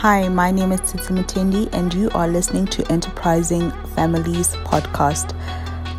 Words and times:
Hi, 0.00 0.28
my 0.28 0.50
name 0.50 0.72
is 0.72 0.92
Titi 0.92 1.14
Mutendi, 1.14 1.72
and 1.72 1.92
you 1.94 2.10
are 2.10 2.28
listening 2.28 2.66
to 2.66 2.86
Enterprising 2.92 3.70
Families 3.94 4.54
Podcast. 4.56 5.34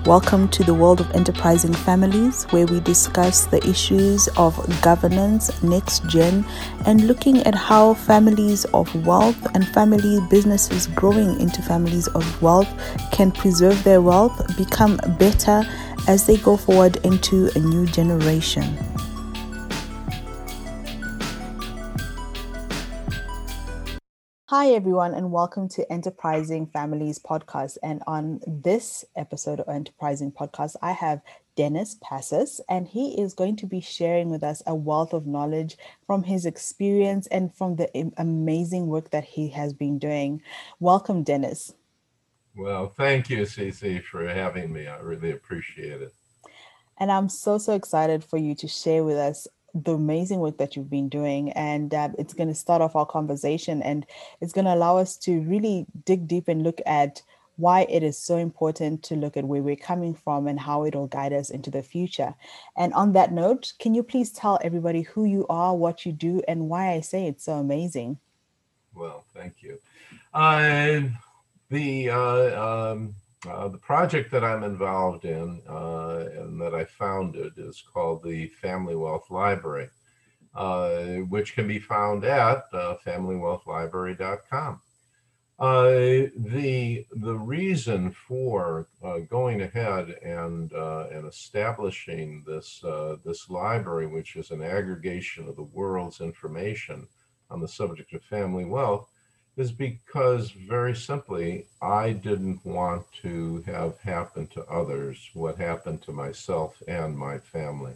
Welcome 0.05 0.49
to 0.49 0.63
the 0.63 0.73
world 0.75 1.01
of 1.01 1.09
enterprising 1.15 1.73
families, 1.73 2.43
where 2.51 2.67
we 2.67 2.79
discuss 2.79 3.47
the 3.47 3.57
issues 3.67 4.27
of 4.37 4.55
governance, 4.83 5.63
next 5.63 6.07
gen, 6.07 6.45
and 6.85 7.07
looking 7.07 7.39
at 7.39 7.55
how 7.55 7.95
families 7.95 8.65
of 8.65 8.93
wealth 9.03 9.47
and 9.55 9.67
family 9.69 10.19
businesses 10.29 10.85
growing 10.85 11.39
into 11.41 11.63
families 11.63 12.07
of 12.09 12.39
wealth 12.39 12.69
can 13.11 13.31
preserve 13.31 13.83
their 13.83 13.99
wealth, 13.99 14.55
become 14.57 14.97
better 15.17 15.63
as 16.07 16.27
they 16.27 16.37
go 16.37 16.55
forward 16.55 16.97
into 16.97 17.49
a 17.55 17.59
new 17.59 17.87
generation. 17.87 18.77
Hi, 24.49 24.69
everyone, 24.69 25.13
and 25.13 25.29
welcome 25.29 25.67
to 25.67 25.91
Enterprising 25.91 26.67
Families 26.67 27.19
Podcast. 27.19 27.77
And 27.83 28.01
on 28.07 28.39
this 28.47 29.03
episode 29.17 29.59
of 29.59 29.67
Enterprising 29.67 30.31
Podcast, 30.31 30.77
I 30.81 30.93
have 30.93 31.19
Dennis 31.57 31.97
Passos, 32.01 32.61
and 32.69 32.87
he 32.87 33.19
is 33.19 33.33
going 33.33 33.57
to 33.57 33.65
be 33.65 33.81
sharing 33.81 34.29
with 34.29 34.43
us 34.43 34.63
a 34.65 34.73
wealth 34.73 35.11
of 35.11 35.27
knowledge 35.27 35.77
from 36.05 36.23
his 36.23 36.45
experience 36.45 37.27
and 37.27 37.53
from 37.53 37.75
the 37.75 38.09
amazing 38.15 38.87
work 38.87 39.09
that 39.09 39.25
he 39.25 39.49
has 39.49 39.73
been 39.73 39.99
doing. 39.99 40.41
Welcome, 40.79 41.23
Dennis. 41.23 41.73
Well, 42.55 42.87
thank 42.87 43.29
you, 43.29 43.39
Cece, 43.39 44.01
for 44.01 44.25
having 44.29 44.71
me. 44.71 44.87
I 44.87 44.99
really 44.99 45.31
appreciate 45.31 46.01
it. 46.01 46.13
And 46.97 47.11
I'm 47.11 47.27
so, 47.27 47.57
so 47.57 47.73
excited 47.73 48.23
for 48.23 48.37
you 48.37 48.55
to 48.55 48.67
share 48.69 49.03
with 49.03 49.17
us 49.17 49.45
the 49.83 49.93
amazing 49.93 50.39
work 50.39 50.57
that 50.57 50.75
you've 50.75 50.89
been 50.89 51.09
doing. 51.09 51.51
And 51.51 51.93
uh, 51.93 52.09
it's 52.17 52.33
going 52.33 52.49
to 52.49 52.55
start 52.55 52.81
off 52.81 52.95
our 52.95 53.05
conversation 53.05 53.81
and 53.81 54.05
it's 54.41 54.53
going 54.53 54.65
to 54.65 54.73
allow 54.73 54.97
us 54.97 55.17
to 55.17 55.41
really 55.41 55.85
dig 56.05 56.27
deep 56.27 56.47
and 56.47 56.63
look 56.63 56.81
at 56.85 57.21
why 57.57 57.81
it 57.89 58.03
is 58.03 58.17
so 58.17 58.37
important 58.37 59.03
to 59.03 59.15
look 59.15 59.35
at 59.35 59.45
where 59.45 59.63
we're 59.63 59.75
coming 59.75 60.13
from 60.13 60.47
and 60.47 60.59
how 60.59 60.85
it'll 60.85 61.07
guide 61.07 61.33
us 61.33 61.49
into 61.49 61.71
the 61.71 61.81
future. 61.81 62.35
And 62.75 62.93
on 62.93 63.13
that 63.13 63.31
note, 63.31 63.73
can 63.79 63.95
you 63.95 64.03
please 64.03 64.31
tell 64.31 64.59
everybody 64.63 65.01
who 65.01 65.25
you 65.25 65.45
are, 65.49 65.75
what 65.75 66.05
you 66.05 66.11
do, 66.11 66.41
and 66.47 66.69
why 66.69 66.91
I 66.91 67.01
say 67.01 67.25
it's 67.25 67.45
so 67.45 67.53
amazing? 67.53 68.19
Well, 68.93 69.23
thank 69.33 69.63
you. 69.63 69.79
Uh, 70.33 71.01
the 71.69 72.11
uh, 72.11 72.91
um, 72.91 73.15
uh, 73.45 73.67
the 73.67 73.77
project 73.77 74.31
that 74.31 74.43
I'm 74.43 74.63
involved 74.63 75.25
in 75.25 75.61
uh, 75.69 76.25
and 76.35 76.59
that 76.59 76.73
I 76.73 76.85
founded 76.85 77.53
is 77.57 77.83
called 77.93 78.23
the 78.23 78.47
Family 78.47 78.95
Wealth 78.95 79.29
Library, 79.29 79.89
uh, 80.55 80.97
which 81.29 81.53
can 81.53 81.67
be 81.67 81.77
found 81.77 82.23
at 82.23 82.63
uh, 82.73 82.95
familywealthlibrary.com. 83.05 84.81
Uh, 85.59 86.29
the 86.35 87.03
the 87.13 87.35
reason 87.35 88.11
for 88.11 88.87
uh, 89.03 89.17
going 89.19 89.61
ahead 89.61 90.15
and 90.23 90.71
and 90.71 91.27
establishing 91.27 92.43
this 92.45 92.83
this 93.25 93.49
library, 93.49 94.07
which 94.07 94.35
is 94.35 94.51
an 94.51 94.61
aggregation 94.61 95.47
of 95.47 95.55
the 95.55 95.63
world's 95.63 96.21
information 96.21 97.07
on 97.49 97.59
the 97.59 97.67
subject 97.67 98.13
of 98.13 98.23
family 98.23 98.65
wealth, 98.65 99.09
is 99.57 99.71
because 99.71 100.51
very 100.51 100.95
simply, 100.95 101.65
I 101.81 102.11
didn't 102.11 102.63
want 102.63 103.05
to 103.23 103.63
have 103.65 103.99
happen 104.01 104.47
to 104.47 104.63
others 104.65 105.29
what 105.33 105.57
happened 105.57 106.03
to 106.03 106.11
myself 106.11 106.81
and 106.87 107.17
my 107.17 107.39
family. 107.39 107.93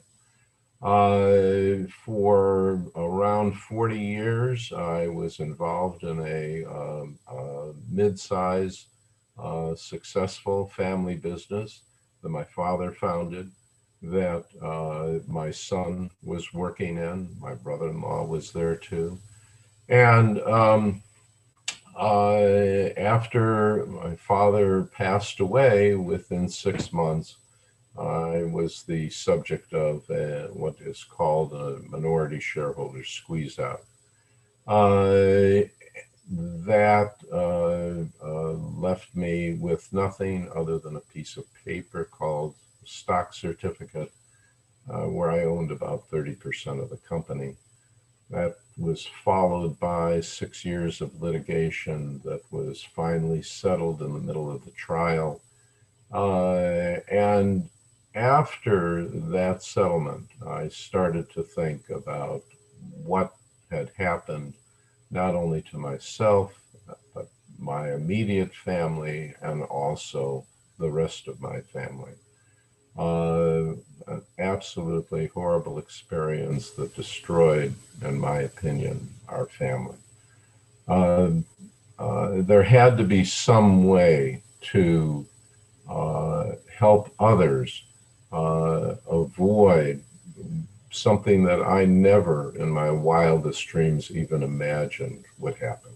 Uh, 0.82 1.88
for 2.04 2.82
around 2.96 3.54
40 3.54 4.00
years, 4.00 4.74
I 4.74 5.08
was 5.08 5.40
involved 5.40 6.02
in 6.02 6.20
a, 6.22 6.66
um, 6.66 7.20
a 7.28 7.72
mid-size, 7.92 8.88
uh, 9.38 9.76
successful 9.76 10.68
family 10.70 11.16
business 11.16 11.82
that 12.24 12.30
my 12.30 12.44
father 12.44 12.92
founded, 12.92 13.52
that 14.02 14.46
uh, 14.64 15.20
my 15.32 15.52
son 15.52 16.10
was 16.24 16.52
working 16.56 16.98
in. 16.98 17.30
My 17.40 17.54
brother-in-law 17.54 18.26
was 18.26 18.52
there 18.52 18.76
too. 18.76 19.20
And 19.90 20.40
um, 20.42 21.04
uh, 21.98 22.90
after 22.98 23.86
my 23.86 24.16
father 24.16 24.84
passed 24.84 25.40
away 25.40 25.96
within 25.96 26.48
six 26.48 26.92
months, 26.94 27.38
I 27.98 28.44
was 28.44 28.84
the 28.84 29.10
subject 29.10 29.74
of 29.74 30.10
a, 30.10 30.48
what 30.54 30.76
is 30.80 31.04
called 31.04 31.54
a 31.54 31.80
minority 31.90 32.40
shareholder 32.40 33.04
squeeze 33.04 33.60
out. 33.60 33.82
Uh, 34.68 35.68
that 36.32 37.16
uh, 37.32 38.26
uh, 38.26 38.52
left 38.80 39.14
me 39.16 39.54
with 39.54 39.92
nothing 39.92 40.50
other 40.56 40.80
than 40.80 40.96
a 40.96 41.02
piece 41.14 41.36
of 41.36 41.44
paper 41.66 42.06
called 42.06 42.56
stock 42.86 43.34
certificate, 43.34 44.12
uh, 44.90 45.08
where 45.08 45.32
I 45.32 45.44
owned 45.44 45.72
about 45.72 46.10
30% 46.10 46.82
of 46.82 46.90
the 46.90 46.98
company. 46.98 47.56
That 48.32 48.56
was 48.78 49.06
followed 49.06 49.80
by 49.80 50.22
six 50.22 50.64
years 50.64 51.02
of 51.02 51.22
litigation 51.22 52.22
that 52.24 52.42
was 52.50 52.82
finally 52.82 53.42
settled 53.42 54.02
in 54.02 54.14
the 54.14 54.20
middle 54.20 54.50
of 54.50 54.64
the 54.64 54.72
trial. 54.72 55.42
Uh, 56.14 57.00
and 57.12 57.70
after 58.16 59.06
that 59.08 59.64
settlement, 59.64 60.28
I 60.48 60.70
started 60.70 61.30
to 61.32 61.44
think 61.44 61.90
about 61.90 62.44
what 63.04 63.34
had 63.70 63.92
happened, 63.98 64.54
not 65.12 65.36
only 65.36 65.62
to 65.64 65.78
myself, 65.78 66.60
but 67.14 67.28
my 67.60 67.94
immediate 67.94 68.56
family 68.56 69.34
and 69.42 69.64
also 69.64 70.46
the 70.80 70.90
rest 70.90 71.28
of 71.28 71.42
my 71.42 71.62
family. 71.62 72.14
Uh, 72.98 73.74
an 74.08 74.22
absolutely 74.40 75.28
horrible 75.28 75.78
experience 75.78 76.72
that 76.72 76.96
destroyed, 76.96 77.74
in 78.02 78.20
my 78.20 78.40
opinion, 78.42 79.10
our 79.30 79.46
family. 79.46 79.96
Uh, 80.88 81.32
uh, 82.00 82.42
there 82.42 82.64
had 82.64 82.98
to 82.98 83.04
be 83.04 83.24
some 83.24 83.86
way 83.86 84.42
to 84.60 85.26
uh, 85.90 86.52
help 86.78 87.14
others 87.20 87.84
uh, 88.32 88.96
avoid 89.10 90.04
something 90.92 91.44
that 91.44 91.62
I 91.62 91.86
never 91.86 92.56
in 92.56 92.70
my 92.70 92.92
wildest 92.92 93.66
dreams 93.68 94.12
even 94.12 94.44
imagined 94.44 95.26
would 95.40 95.56
happen 95.56 95.92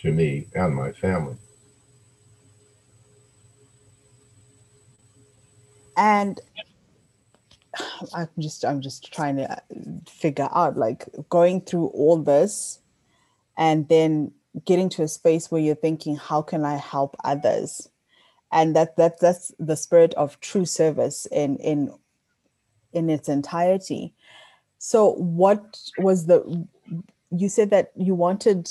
to 0.00 0.12
me 0.12 0.46
and 0.54 0.74
my 0.74 0.92
family. 0.92 1.36
And 5.96 6.40
I'm 8.14 8.28
just 8.38 8.64
I'm 8.64 8.80
just 8.80 9.12
trying 9.12 9.36
to 9.36 9.62
figure 10.08 10.48
out 10.52 10.76
like 10.76 11.06
going 11.28 11.60
through 11.60 11.86
all 11.86 12.18
this 12.18 12.80
and 13.56 13.88
then 13.88 14.32
getting 14.64 14.88
to 14.90 15.02
a 15.02 15.08
space 15.08 15.50
where 15.50 15.60
you're 15.60 15.74
thinking 15.74 16.16
how 16.16 16.42
can 16.42 16.64
I 16.64 16.76
help 16.76 17.16
others? 17.24 17.88
And 18.52 18.76
that 18.76 18.96
that 18.96 19.20
that's 19.20 19.52
the 19.58 19.76
spirit 19.76 20.14
of 20.14 20.40
true 20.40 20.64
service 20.64 21.26
in 21.26 21.56
in 21.56 21.92
in 22.92 23.10
its 23.10 23.28
entirety. 23.28 24.14
So 24.78 25.12
what 25.14 25.78
was 25.98 26.26
the 26.26 26.66
you 27.30 27.48
said 27.48 27.70
that 27.70 27.90
you 27.96 28.14
wanted 28.14 28.70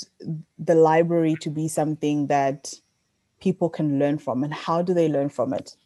the 0.58 0.74
library 0.74 1.36
to 1.40 1.50
be 1.50 1.68
something 1.68 2.28
that 2.28 2.72
people 3.40 3.68
can 3.68 3.98
learn 3.98 4.16
from 4.16 4.42
and 4.42 4.54
how 4.54 4.80
do 4.80 4.94
they 4.94 5.08
learn 5.08 5.28
from 5.28 5.52
it 5.52 5.76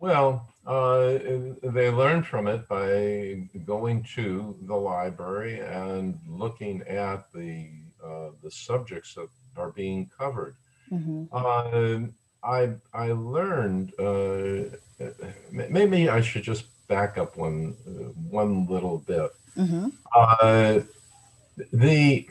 well 0.00 0.50
uh, 0.66 1.18
they 1.62 1.90
learn 1.90 2.22
from 2.22 2.46
it 2.46 2.68
by 2.68 3.42
going 3.64 4.02
to 4.14 4.56
the 4.62 4.74
library 4.74 5.60
and 5.60 6.18
looking 6.28 6.82
at 6.82 7.32
the 7.32 7.70
uh, 8.04 8.30
the 8.42 8.50
subjects 8.50 9.14
that 9.14 9.28
are 9.56 9.70
being 9.70 10.10
covered. 10.16 10.54
Mm-hmm. 10.90 11.24
Uh, 11.32 12.08
I 12.42 12.70
I 12.92 13.12
learned 13.12 13.92
uh, 13.98 14.76
maybe 15.50 16.08
I 16.08 16.20
should 16.20 16.42
just 16.42 16.64
back 16.88 17.18
up 17.18 17.36
one 17.36 17.74
one 18.28 18.66
little 18.66 18.98
bit. 18.98 19.30
Mm-hmm. 19.56 19.88
Uh, 20.14 20.80
the 21.72 22.28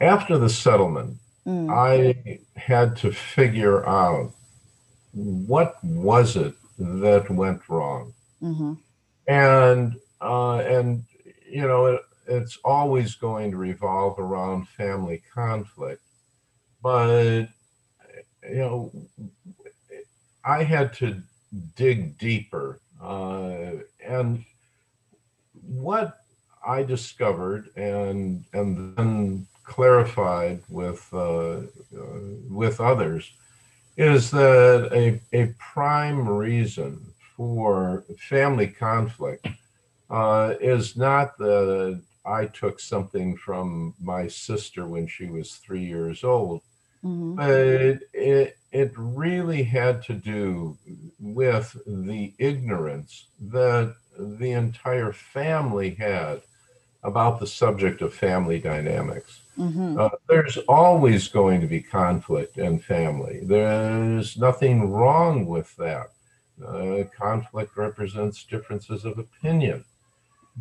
after 0.00 0.38
the 0.38 0.50
settlement, 0.50 1.18
mm. 1.46 1.70
I 1.72 2.40
had 2.58 2.96
to 2.98 3.12
figure 3.12 3.86
out 3.86 4.32
what 5.14 5.82
was 5.84 6.36
it 6.36 6.54
that 6.78 7.30
went 7.30 7.68
wrong? 7.68 8.12
Mm-hmm. 8.42 8.74
And 9.28 9.94
uh, 10.20 10.58
and 10.58 11.04
you 11.48 11.62
know 11.62 11.86
it, 11.86 12.00
it's 12.26 12.58
always 12.64 13.14
going 13.14 13.50
to 13.52 13.56
revolve 13.56 14.18
around 14.18 14.68
family 14.68 15.22
conflict, 15.32 16.02
but 16.82 17.48
you 18.48 18.56
know 18.56 18.92
I 20.44 20.62
had 20.64 20.92
to 20.94 21.22
dig 21.76 22.18
deeper, 22.18 22.80
uh, 23.02 23.72
and 24.04 24.44
what 25.66 26.18
I 26.66 26.82
discovered 26.82 27.68
and 27.76 28.44
and 28.52 28.96
then 28.96 29.46
clarified 29.62 30.60
with 30.68 31.08
uh, 31.12 31.60
uh, 31.96 32.20
with 32.50 32.80
others 32.80 33.32
is 33.96 34.30
that 34.30 34.88
a, 34.92 35.20
a 35.32 35.54
prime 35.58 36.28
reason 36.28 37.00
for 37.36 38.04
family 38.18 38.66
conflict 38.68 39.46
uh, 40.10 40.54
is 40.60 40.96
not 40.96 41.36
that 41.38 42.00
I 42.24 42.46
took 42.46 42.80
something 42.80 43.36
from 43.36 43.94
my 44.00 44.28
sister 44.28 44.86
when 44.86 45.06
she 45.06 45.26
was 45.26 45.56
three 45.56 45.84
years 45.84 46.24
old, 46.24 46.62
Mhm. 47.04 47.36
but 47.36 48.00
it, 48.12 48.56
it 48.72 48.92
really 48.96 49.62
had 49.62 50.02
to 50.04 50.14
do 50.14 50.76
with 51.20 51.76
the 51.86 52.32
ignorance 52.38 53.26
that 53.40 53.94
the 54.18 54.52
entire 54.52 55.12
family 55.12 55.94
had 55.94 56.42
about 57.04 57.38
the 57.38 57.46
subject 57.46 58.02
of 58.02 58.14
family 58.14 58.58
dynamics. 58.58 59.42
Mhm. 59.58 59.98
Uh, 59.98 60.08
there's 60.28 60.56
always 60.68 61.28
going 61.28 61.60
to 61.60 61.66
be 61.66 61.80
conflict 61.80 62.58
in 62.58 62.78
family. 62.78 63.40
There's 63.44 64.36
nothing 64.36 64.90
wrong 64.90 65.46
with 65.46 65.74
that. 65.76 66.08
Uh, 66.66 67.04
conflict 67.16 67.76
represents 67.76 68.44
differences 68.44 69.04
of 69.04 69.18
opinion, 69.18 69.84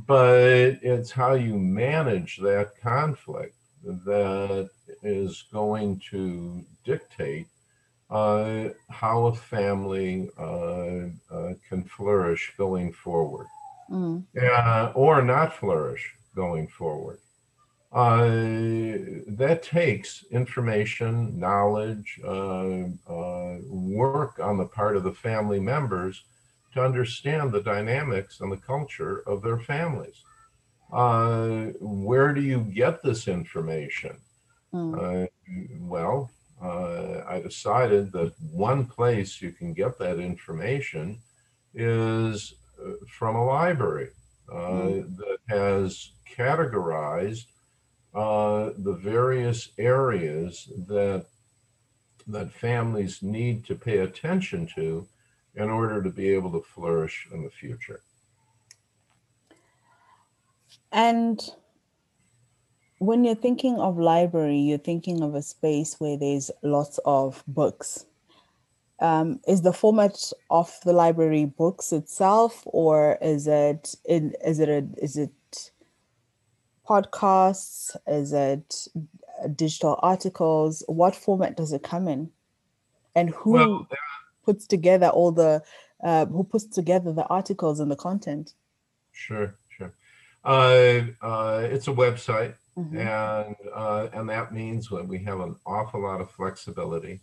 but 0.07 0.77
it's 0.81 1.11
how 1.11 1.33
you 1.33 1.57
manage 1.57 2.37
that 2.37 2.79
conflict 2.81 3.55
that 3.83 4.69
is 5.03 5.43
going 5.51 6.01
to 6.11 6.63
dictate 6.83 7.47
uh, 8.09 8.69
how 8.89 9.25
a 9.27 9.33
family 9.35 10.29
uh, 10.37 11.07
uh, 11.31 11.53
can 11.67 11.83
flourish 11.83 12.53
going 12.57 12.91
forward 12.91 13.47
Mm. 13.89 14.23
uh, 14.41 14.91
or 14.95 15.21
not 15.21 15.53
flourish 15.53 16.15
going 16.35 16.67
forward. 16.67 17.19
Uh, 17.91 18.25
that 19.27 19.61
takes 19.61 20.25
information, 20.31 21.39
knowledge, 21.39 22.19
uh, 22.25 22.85
uh, 23.07 23.57
work 23.67 24.39
on 24.39 24.57
the 24.57 24.65
part 24.65 24.97
of 24.97 25.03
the 25.03 25.13
family 25.13 25.59
members 25.59 26.23
to 26.73 26.83
understand 26.83 27.51
the 27.51 27.61
dynamics 27.61 28.41
and 28.41 28.51
the 28.51 28.57
culture 28.57 29.23
of 29.27 29.43
their 29.43 29.59
families. 29.59 30.23
Uh, 30.91 31.65
where 31.79 32.33
do 32.33 32.41
you 32.41 32.61
get 32.61 33.03
this 33.03 33.27
information? 33.27 34.17
Mm. 34.73 35.25
Uh, 35.25 35.27
well, 35.79 36.31
uh, 36.63 37.21
I 37.27 37.41
decided 37.41 38.11
that 38.13 38.33
one 38.51 38.87
place 38.87 39.39
you 39.39 39.51
can 39.51 39.71
get 39.73 39.99
that 39.99 40.19
information 40.19 41.19
is 41.75 42.55
from 43.07 43.35
a 43.35 43.45
library 43.45 44.09
uh, 44.51 45.03
that 45.17 45.37
has 45.47 46.11
categorized 46.37 47.45
uh, 48.13 48.71
the 48.77 48.93
various 48.93 49.69
areas 49.77 50.71
that 50.87 51.25
that 52.27 52.51
families 52.53 53.21
need 53.21 53.65
to 53.65 53.75
pay 53.75 53.97
attention 53.97 54.67
to 54.75 55.05
in 55.55 55.69
order 55.69 56.01
to 56.01 56.09
be 56.09 56.29
able 56.29 56.51
to 56.51 56.61
flourish 56.61 57.27
in 57.33 57.43
the 57.43 57.49
future. 57.49 58.01
And 60.91 61.41
when 62.99 63.23
you're 63.23 63.35
thinking 63.35 63.79
of 63.79 63.97
library, 63.97 64.57
you're 64.57 64.77
thinking 64.77 65.21
of 65.21 65.35
a 65.35 65.41
space 65.41 65.99
where 65.99 66.17
there's 66.17 66.49
lots 66.61 66.99
of 67.05 67.43
books. 67.47 68.05
Um, 68.99 69.41
is 69.47 69.63
the 69.63 69.73
format 69.73 70.31
of 70.49 70.71
the 70.85 70.93
library 70.93 71.45
books 71.45 71.91
itself, 71.91 72.61
or 72.65 73.17
is 73.21 73.47
it 73.47 73.95
is 74.05 74.59
it 74.59 74.69
a, 74.69 74.87
is 75.01 75.17
it 75.17 75.31
podcasts? 76.87 77.95
Is 78.07 78.33
it 78.33 78.87
uh, 79.43 79.47
digital 79.47 79.99
articles? 80.03 80.83
What 80.87 81.15
format 81.15 81.57
does 81.57 81.73
it 81.73 81.83
come 81.83 82.07
in? 82.07 82.31
And 83.15 83.29
who 83.31 83.67
Well, 83.67 83.87
puts 84.45 84.67
together 84.67 85.09
all 85.09 85.31
the 85.31 85.63
uh, 86.03 86.25
who 86.27 86.43
puts 86.43 86.65
together 86.65 87.13
the 87.13 87.25
articles 87.27 87.79
and 87.79 87.91
the 87.91 87.95
content? 87.97 88.53
sure, 89.11 89.55
sure. 89.69 89.93
Uh, 90.43 91.01
uh, 91.21 91.67
it's 91.71 91.87
a 91.87 91.91
website. 91.93 92.55
Mhm, 92.75 93.09
and 93.09 93.55
uh, 93.73 94.07
and 94.13 94.29
that 94.29 94.53
means 94.53 94.89
that 94.89 95.07
we 95.07 95.17
have 95.23 95.39
an 95.39 95.55
awful 95.65 96.01
lot 96.03 96.21
of 96.21 96.29
flexibility. 96.31 97.19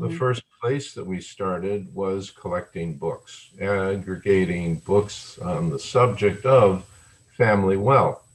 The 0.00 0.10
mhm, 0.10 0.10
first 0.10 0.42
place 0.60 0.92
that 0.94 1.06
we 1.06 1.20
started 1.20 1.94
was 1.94 2.30
collecting 2.30 2.98
books, 2.98 3.50
aggregating 3.60 4.76
books 4.80 5.38
on 5.38 5.70
the 5.70 5.78
subject 5.78 6.44
of 6.46 6.84
family 7.36 7.78
wealth. 7.78 8.25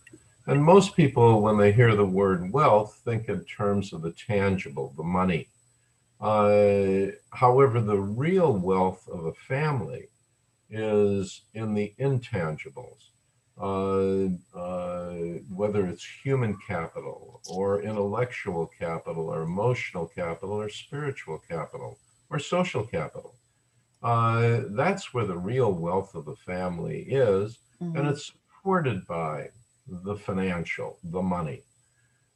And 0.51 0.63
most 0.63 0.95
people, 0.95 1.41
when 1.41 1.57
they 1.57 1.71
hear 1.71 1.95
the 1.95 2.05
word 2.05 2.51
wealth, 2.53 3.01
think 3.05 3.27
in 3.29 3.43
terms 3.45 3.93
of 3.93 4.01
the 4.03 4.11
tangible, 4.13 4.93
the 4.95 5.03
money. 5.03 5.49
Uh, 6.19 7.07
however, 7.33 7.81
the 7.81 7.99
real 7.99 8.53
wealth 8.57 9.07
of 9.09 9.25
a 9.25 9.33
family 9.33 10.09
is 10.69 11.43
in 11.53 11.73
the 11.73 11.93
intangibles 11.99 13.11
uh, 13.57 14.27
uh, 14.57 15.13
whether 15.49 15.85
it's 15.87 16.05
human 16.23 16.57
capital 16.67 17.41
or 17.45 17.83
intellectual 17.83 18.67
capital 18.67 19.29
or 19.29 19.43
emotional 19.43 20.07
capital 20.07 20.53
or 20.61 20.69
spiritual 20.69 21.39
capital 21.39 21.99
or 22.29 22.39
social 22.39 22.85
capital. 22.85 23.35
Uh, 24.03 24.61
that's 24.71 25.13
where 25.13 25.25
the 25.25 25.37
real 25.37 25.73
wealth 25.73 26.15
of 26.15 26.25
the 26.25 26.35
family 26.35 27.03
is, 27.03 27.59
and 27.93 28.07
mhm, 28.07 28.07
it's 28.07 28.31
supported 28.33 29.05
by 29.07 29.49
the 30.03 30.15
financial, 30.15 30.97
the 31.03 31.21
money. 31.21 31.61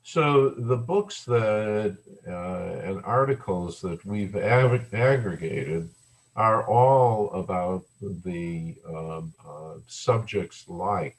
So 0.03 0.49
the 0.49 0.77
books 0.77 1.23
that 1.25 1.97
uh, 2.27 2.87
and 2.87 3.03
articles 3.03 3.81
that 3.81 4.05
we've 4.05 4.35
ag- 4.35 4.93
aggregated 4.93 5.89
are 6.35 6.67
all 6.67 7.31
about 7.31 7.83
the 8.01 8.75
um, 8.87 9.33
uh, 9.47 9.75
subjects 9.87 10.65
like 10.67 11.15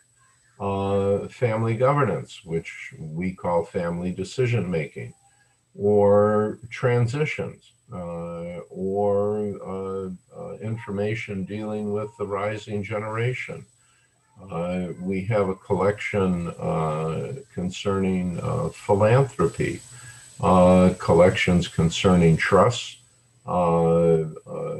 uh, 0.60 1.26
family 1.28 1.76
governance, 1.76 2.44
which 2.44 2.94
we 2.98 3.32
call 3.32 3.64
family 3.64 4.12
decision 4.12 4.70
making, 4.70 5.12
or 5.74 6.58
transitions, 6.70 7.72
uh, 7.92 8.60
or 8.70 9.54
uh, 9.66 10.38
uh, 10.38 10.54
information 10.58 11.44
dealing 11.44 11.92
with 11.92 12.10
the 12.18 12.26
rising 12.26 12.82
generation. 12.82 13.64
Uh, 14.40 14.88
we 15.00 15.22
have 15.24 15.48
a 15.48 15.54
collection 15.54 16.48
uh, 16.48 17.32
concerning 17.54 18.38
uh, 18.42 18.68
philanthropy, 18.68 19.80
uh, 20.40 20.92
collections 20.98 21.66
concerning 21.68 22.36
trusts, 22.36 22.98
uh, 23.46 24.22
uh, 24.46 24.78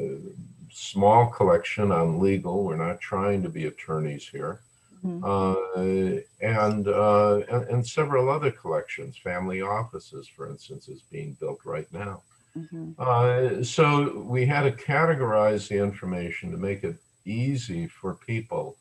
small 0.71 1.27
collection 1.31 1.91
on 1.91 2.21
legal. 2.21 2.65
We're 2.65 2.77
not 2.77 3.01
trying 3.01 3.43
to 3.43 3.49
be 3.49 3.65
attorneys 3.67 4.29
here. 4.29 4.61
mhm, 5.05 5.23
Uh, 5.25 6.21
and, 6.43 6.87
uh, 6.89 7.37
and 7.51 7.65
and 7.69 7.87
several 7.87 8.29
other 8.29 8.51
collections, 8.51 9.17
family 9.17 9.63
offices, 9.63 10.29
for 10.29 10.49
instance, 10.51 10.89
is 10.89 11.03
being 11.11 11.37
built 11.41 11.61
right 11.65 11.91
now. 11.93 12.23
mhm, 12.57 12.95
Uh, 12.99 13.65
so 13.65 14.21
we 14.21 14.47
had 14.47 14.63
to 14.65 14.85
categorize 14.85 15.69
the 15.69 15.79
information 15.79 16.51
to 16.53 16.59
make 16.59 16.85
it 16.85 16.97
easy 17.25 17.87
for 17.89 18.15
people 18.15 18.77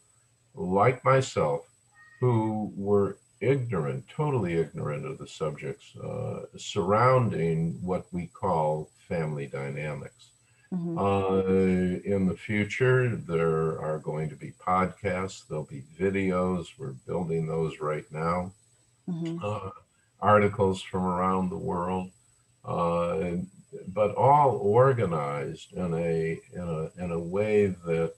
like 0.55 1.03
myself 1.03 1.69
who 2.19 2.71
were 2.75 3.17
ignorant, 3.41 4.07
totally 4.09 4.53
ignorant 4.55 5.05
of 5.05 5.17
the 5.17 5.27
subjects 5.27 5.95
uh, 5.97 6.45
surrounding 6.57 7.79
what 7.81 8.05
we 8.11 8.27
call 8.27 8.89
family 9.07 9.47
dynamics. 9.47 10.31
mhm, 10.71 10.97
Uh, 10.97 11.99
in 12.05 12.25
the 12.27 12.35
future, 12.37 13.15
there 13.15 13.79
are 13.81 13.99
going 13.99 14.29
to 14.29 14.35
be 14.35 14.51
podcasts, 14.51 15.47
there'll 15.47 15.65
be 15.65 15.83
videos. 15.99 16.67
We're 16.77 16.93
building 17.07 17.47
those 17.47 17.79
right 17.79 18.05
now, 18.11 18.53
mhm, 19.07 19.43
uh, 19.43 19.69
articles 20.21 20.81
from 20.81 21.05
around 21.05 21.49
the 21.49 21.57
world, 21.57 22.11
uh, 22.65 23.37
but 23.87 24.15
all 24.15 24.57
organized 24.57 25.73
in 25.73 25.93
a, 25.93 26.39
in 26.53 26.61
a, 26.61 27.03
in 27.03 27.11
a 27.11 27.19
way 27.19 27.67
that 27.67 28.13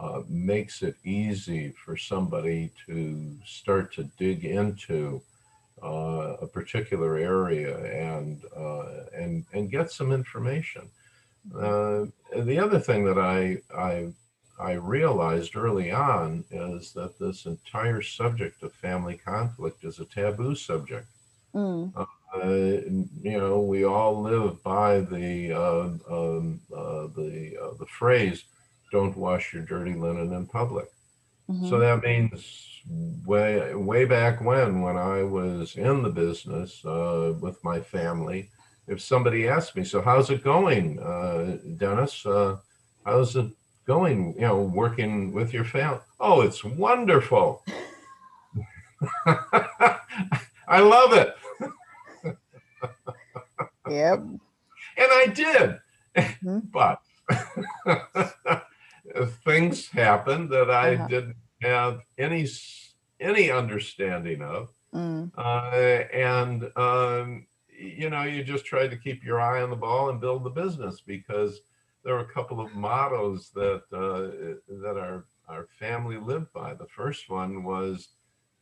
uh, 0.00 0.22
makes 0.28 0.82
it 0.82 0.96
easy 1.04 1.72
for 1.84 1.96
somebody 1.96 2.70
to 2.86 3.36
start 3.44 3.92
to 3.94 4.04
dig 4.18 4.44
into 4.44 5.20
uh, 5.82 6.36
a 6.40 6.46
particular 6.46 7.16
area 7.16 7.76
and, 8.12 8.42
uh, 8.56 9.04
and, 9.14 9.44
and 9.52 9.70
get 9.70 9.90
some 9.90 10.12
information. 10.12 10.82
Uh, 11.54 12.06
the 12.42 12.58
other 12.58 12.78
thing 12.78 13.04
that 13.04 13.18
I, 13.18 13.58
I, 13.76 14.08
I 14.58 14.72
realized 14.72 15.56
early 15.56 15.90
on 15.90 16.44
is 16.50 16.92
that 16.92 17.18
this 17.18 17.46
entire 17.46 18.02
subject 18.02 18.62
of 18.62 18.72
family 18.72 19.16
conflict 19.16 19.84
is 19.84 19.98
a 20.00 20.04
taboo 20.04 20.54
subject. 20.54 21.06
mm, 21.54 21.92
Uh, 21.96 22.46
you 23.22 23.38
know, 23.38 23.60
we 23.60 23.84
all 23.84 24.20
live 24.22 24.62
by 24.62 25.00
the 25.00 25.52
uh, 25.52 25.88
um, 26.08 26.60
uh, 26.72 27.08
the 27.16 27.56
uh, 27.60 27.74
the 27.78 27.86
phrase 27.86 28.44
"Don't 28.90 29.16
wash 29.16 29.52
your 29.52 29.62
dirty 29.62 29.94
linen 29.94 30.32
in 30.32 30.46
public." 30.46 30.88
So 31.68 31.78
that 31.80 32.02
means 32.04 32.80
way 33.26 33.74
way 33.74 34.04
back 34.04 34.40
when, 34.40 34.82
when 34.82 34.96
I 34.96 35.24
was 35.24 35.74
in 35.76 36.02
the 36.02 36.08
business 36.10 36.84
uh, 36.84 37.34
with 37.40 37.62
my 37.64 37.80
family, 37.80 38.48
if 38.86 39.00
somebody 39.00 39.48
asked 39.48 39.74
me, 39.74 39.82
"So 39.84 40.00
how's 40.00 40.30
it 40.30 40.44
going, 40.44 41.00
uh, 41.00 41.58
Dennis? 41.76 42.24
Uh, 42.24 42.58
how's 43.04 43.34
it 43.34 43.50
going? 43.84 44.34
You 44.34 44.42
know, 44.42 44.62
working 44.62 45.32
with 45.32 45.52
your 45.52 45.64
family? 45.64 46.00
Oh, 46.20 46.42
it's 46.42 46.62
wonderful. 46.62 47.64
I 49.26 50.80
love 50.80 51.12
it." 51.14 51.34
Yep. 53.88 54.18
And 54.20 54.40
I 54.98 55.26
did. 55.26 55.80
Mhm. 56.16 56.70
But 56.70 57.00
things 59.44 59.88
happened 59.88 60.50
that 60.50 60.70
I 60.70 60.94
Uh-huh. 60.94 61.08
didn't 61.08 61.36
have 61.62 62.02
any 62.18 62.46
any 63.20 63.50
understanding 63.50 64.42
of. 64.42 64.70
Mm, 64.94 65.30
Uh, 65.36 66.04
and 66.12 66.70
um, 66.76 67.46
you 67.68 68.10
know, 68.10 68.22
you 68.24 68.42
just 68.44 68.64
try 68.66 68.88
to 68.88 68.96
keep 68.96 69.24
your 69.24 69.40
eye 69.40 69.62
on 69.62 69.70
the 69.70 69.76
ball 69.76 70.10
and 70.10 70.20
build 70.20 70.44
the 70.44 70.50
business 70.50 71.00
because 71.00 71.60
there 72.04 72.14
are 72.16 72.20
a 72.20 72.32
couple 72.34 72.60
of 72.60 72.74
mottos 72.74 73.50
that 73.54 73.82
uh, 73.92 74.56
that 74.82 74.96
our 74.98 75.26
our 75.48 75.66
family 75.78 76.16
lived 76.18 76.52
by. 76.52 76.74
The 76.74 76.86
first 76.88 77.28
one 77.30 77.64
was 77.64 78.08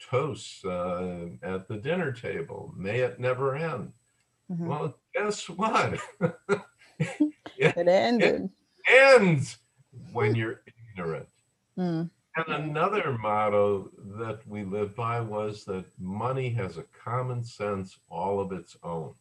toasts 0.00 0.64
uh, 0.64 1.28
at 1.42 1.68
the 1.68 1.76
dinner 1.76 2.12
table. 2.12 2.72
May 2.76 3.00
it 3.00 3.18
never 3.20 3.54
end. 3.56 3.92
mhm. 4.50 4.66
Well, 4.66 4.94
guess 5.14 5.48
what? 5.48 6.00
It 7.58 7.88
ended. 7.88 8.50
ends 8.88 9.58
when 10.12 10.34
you're 10.34 10.62
ignorant. 10.66 11.28
Mm, 11.78 12.10
And 12.36 12.46
another 12.48 13.18
motto 13.18 13.90
that 14.18 14.46
we 14.46 14.64
live 14.64 14.94
by 14.94 15.20
was 15.20 15.64
that 15.66 15.84
money 15.98 16.48
has 16.50 16.78
a 16.78 16.84
common 16.84 17.44
sense 17.44 17.98
all 18.08 18.40
of 18.40 18.52
its 18.52 18.76
own. 18.82 19.14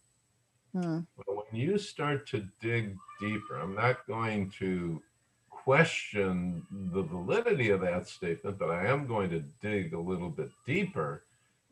mm, 0.74 1.06
But 1.18 1.28
when 1.36 1.62
you 1.62 1.78
start 1.78 2.28
to 2.28 2.48
dig 2.62 2.98
deeper, 3.20 3.58
I'm 3.60 3.76
not 3.76 4.06
going 4.08 4.50
to 4.60 5.02
question 5.50 6.66
the 6.72 7.02
validity 7.04 7.70
of 7.70 7.82
that 7.82 8.08
statement, 8.08 8.58
but 8.58 8.70
I 8.72 8.86
am 8.88 9.06
going 9.08 9.30
to 9.32 9.40
dig 9.62 9.94
a 9.94 10.00
little 10.00 10.30
bit 10.30 10.52
deeper 10.66 11.24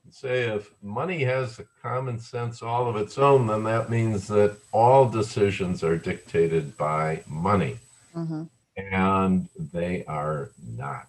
and 0.04 0.14
say 0.14 0.44
if 0.44 0.72
money 0.82 1.24
has 1.24 1.60
a 1.60 1.66
common 1.82 2.20
sense 2.20 2.62
all 2.62 2.88
of 2.88 2.96
its 2.96 3.18
own, 3.18 3.48
then 3.48 3.64
that 3.64 3.90
means 3.90 4.28
that 4.28 4.58
all 4.72 5.10
decisions 5.10 5.84
are 5.84 5.98
dictated 5.98 6.78
by 6.78 7.24
money 7.28 7.80
mhm, 8.14 8.50
and 8.78 9.50
they 9.74 10.04
are 10.06 10.52
not. 10.76 11.08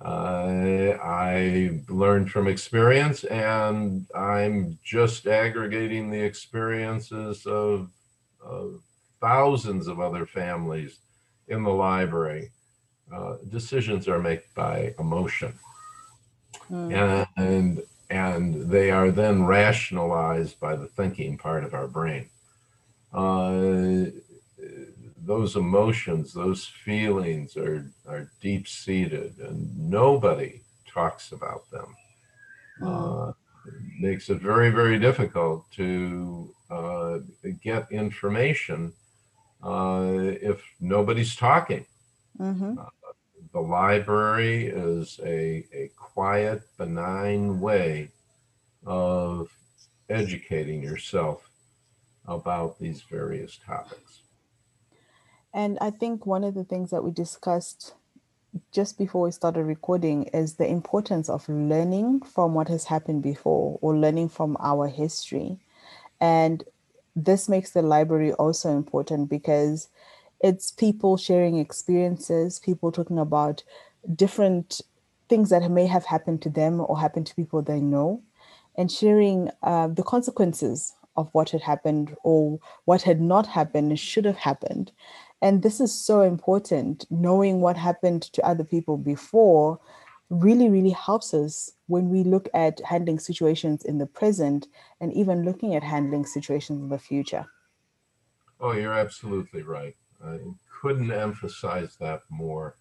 Uh, 0.00 0.98
I 1.02 1.80
learned 1.88 2.30
from 2.30 2.48
experience, 2.48 3.24
and 3.24 4.06
I'm 4.14 4.78
just 4.84 5.26
aggregating 5.26 6.10
the 6.10 6.20
experiences 6.20 7.46
of, 7.46 7.90
of 8.44 8.82
thousands 9.20 9.86
of 9.86 9.98
other 9.98 10.26
families 10.26 10.98
in 11.48 11.62
the 11.62 11.70
library. 11.70 12.50
Uh, 13.12 13.36
decisions 13.48 14.06
are 14.08 14.18
made 14.18 14.42
by 14.54 14.92
emotion, 14.98 15.58
mm, 16.70 17.26
and 17.36 17.82
and 18.10 18.70
they 18.70 18.90
are 18.90 19.10
then 19.10 19.44
rationalized 19.44 20.60
by 20.60 20.76
the 20.76 20.86
thinking 20.88 21.38
part 21.38 21.64
of 21.64 21.72
our 21.72 21.88
brain. 21.88 22.28
Uh, 23.12 24.10
those 25.26 25.56
emotions, 25.56 26.32
those 26.34 26.66
feelings 26.66 27.56
are 27.56 27.92
are 28.06 28.30
deep 28.40 28.68
seated, 28.68 29.38
and 29.38 29.76
nobody 29.78 30.62
talks 30.88 31.32
about 31.32 31.70
them. 31.70 31.96
mm, 32.80 33.16
Uh, 33.20 33.32
it 33.66 33.74
makes 34.00 34.30
it 34.30 34.40
very 34.40 34.70
very 34.70 34.98
difficult 34.98 35.70
to 35.72 36.54
uh, 36.70 37.18
get 37.62 37.90
information 37.92 38.92
uh, 39.62 40.04
if 40.42 40.62
nobody's 40.80 41.36
talking. 41.36 41.86
mhm, 42.38 42.78
The 43.52 43.60
library 43.60 44.66
is 44.66 45.18
a, 45.24 45.66
a 45.72 45.90
quiet, 45.96 46.62
benign 46.76 47.60
way 47.60 48.12
of 48.86 49.50
educating 50.08 50.82
yourself 50.82 51.50
about 52.26 52.78
these 52.78 53.02
various 53.02 53.58
topics. 53.58 54.22
And 55.56 55.78
I 55.80 55.88
think 55.90 56.26
one 56.26 56.44
of 56.44 56.52
the 56.52 56.64
things 56.64 56.90
that 56.90 57.02
we 57.02 57.10
discussed 57.10 57.94
just 58.72 58.98
before 58.98 59.22
we 59.22 59.30
started 59.30 59.64
recording 59.64 60.24
is 60.24 60.56
the 60.56 60.66
importance 60.68 61.30
of 61.30 61.48
learning 61.48 62.20
from 62.20 62.52
what 62.52 62.68
has 62.68 62.84
happened 62.84 63.22
before 63.22 63.78
or 63.80 63.96
learning 63.96 64.28
from 64.28 64.58
our 64.60 64.86
history. 64.86 65.58
And 66.20 66.62
this 67.16 67.48
makes 67.48 67.70
the 67.70 67.80
library 67.80 68.34
also 68.34 68.76
important 68.76 69.30
because 69.30 69.88
it's 70.40 70.72
people 70.72 71.16
sharing 71.16 71.56
experiences, 71.56 72.58
people 72.58 72.92
talking 72.92 73.18
about 73.18 73.62
different 74.14 74.82
things 75.30 75.48
that 75.48 75.70
may 75.70 75.86
have 75.86 76.04
happened 76.04 76.42
to 76.42 76.50
them 76.50 76.82
or 76.82 77.00
happened 77.00 77.28
to 77.28 77.34
people 77.34 77.62
they 77.62 77.80
know, 77.80 78.22
and 78.76 78.92
sharing 78.92 79.50
uh, 79.62 79.88
the 79.88 80.02
consequences 80.02 80.92
of 81.16 81.30
what 81.32 81.48
had 81.48 81.62
happened 81.62 82.14
or 82.24 82.60
what 82.84 83.00
had 83.02 83.22
not 83.22 83.46
happened 83.46 83.98
should 83.98 84.26
have 84.26 84.36
happened. 84.36 84.92
And 85.42 85.62
this 85.62 85.80
is 85.80 85.92
so 85.92 86.22
important. 86.22 87.06
Knowing 87.10 87.60
what 87.60 87.76
happened 87.76 88.22
to 88.22 88.46
other 88.46 88.64
people 88.64 88.96
before 88.96 89.78
really, 90.30 90.68
really 90.68 90.90
helps 90.90 91.34
us 91.34 91.72
when 91.86 92.08
we 92.08 92.24
look 92.24 92.48
at 92.54 92.80
handling 92.80 93.18
situations 93.18 93.84
in 93.84 93.98
the 93.98 94.06
present 94.06 94.66
and 95.00 95.12
even 95.12 95.44
looking 95.44 95.74
at 95.74 95.82
handling 95.82 96.26
situations 96.26 96.80
in 96.80 96.88
the 96.88 96.98
future. 96.98 97.46
Oh, 98.60 98.72
you're 98.72 98.94
absolutely 98.94 99.62
right. 99.62 99.94
I 100.24 100.38
couldn't 100.80 101.12
emphasize 101.12 101.96
that 102.00 102.22
more. 102.30 102.76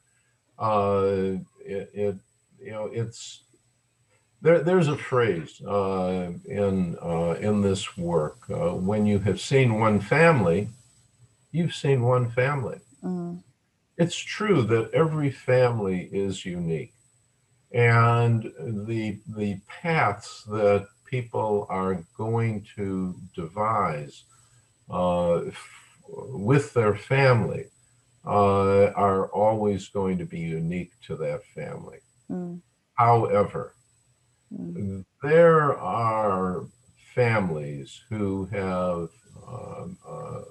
Uh, 0.58 1.38
it, 1.60 1.90
it, 1.94 2.16
you 2.60 2.72
know, 2.72 2.86
it's 2.86 3.42
there. 4.42 4.60
There's 4.60 4.88
a 4.88 4.98
phrase 4.98 5.62
uh, 5.62 6.32
in 6.46 6.98
uh, 7.02 7.36
in 7.40 7.62
this 7.62 7.98
work. 7.98 8.38
Uh, 8.50 8.74
when 8.74 9.06
you 9.06 9.20
have 9.20 9.42
seen 9.42 9.80
one 9.80 10.00
family, 10.00 10.70
you've 11.56 11.76
seen 11.76 12.02
one 12.04 12.30
family. 12.32 12.80
Mm, 13.04 13.44
It's 13.98 14.18
true 14.18 14.62
that 14.64 14.92
every 14.94 15.32
family 15.32 16.10
is 16.12 16.46
unique, 16.46 16.94
and 17.72 18.44
the 18.88 19.20
the 19.38 19.60
paths 19.68 20.44
that 20.46 20.88
people 21.06 21.68
are 21.70 22.04
going 22.18 22.66
to 22.76 23.16
devise 23.36 24.26
uh, 24.90 25.36
f- 25.48 25.70
with 26.08 26.74
their 26.74 26.96
family 26.96 27.66
uh, 28.26 28.88
are 29.08 29.28
always 29.30 29.88
going 29.90 30.18
to 30.20 30.26
be 30.26 30.40
unique 30.40 30.92
to 31.08 31.16
that 31.18 31.44
family. 31.46 32.00
mm, 32.30 32.62
However, 32.96 33.76
mm, 34.54 35.06
there 35.24 35.78
are 35.78 36.66
families 37.16 38.02
who 38.10 38.46
have 38.48 39.10
um, 39.48 39.98
uh, 40.08 40.42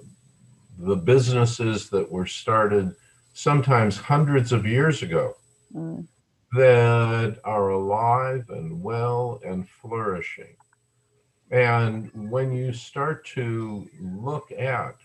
the 0.77 0.95
businesses 0.95 1.89
that 1.89 2.11
were 2.11 2.25
started 2.25 2.95
sometimes 3.33 3.97
hundreds 3.97 4.51
of 4.51 4.65
years 4.65 5.01
ago 5.01 5.35
mm, 5.73 6.05
that 6.53 7.37
are 7.43 7.69
alive 7.69 8.45
and 8.49 8.81
well 8.81 9.39
and 9.45 9.67
flourishing. 9.67 10.55
And 11.51 12.09
when 12.29 12.51
you 12.51 12.73
start 12.73 13.25
to 13.27 13.87
look 13.99 14.51
at 14.51 14.95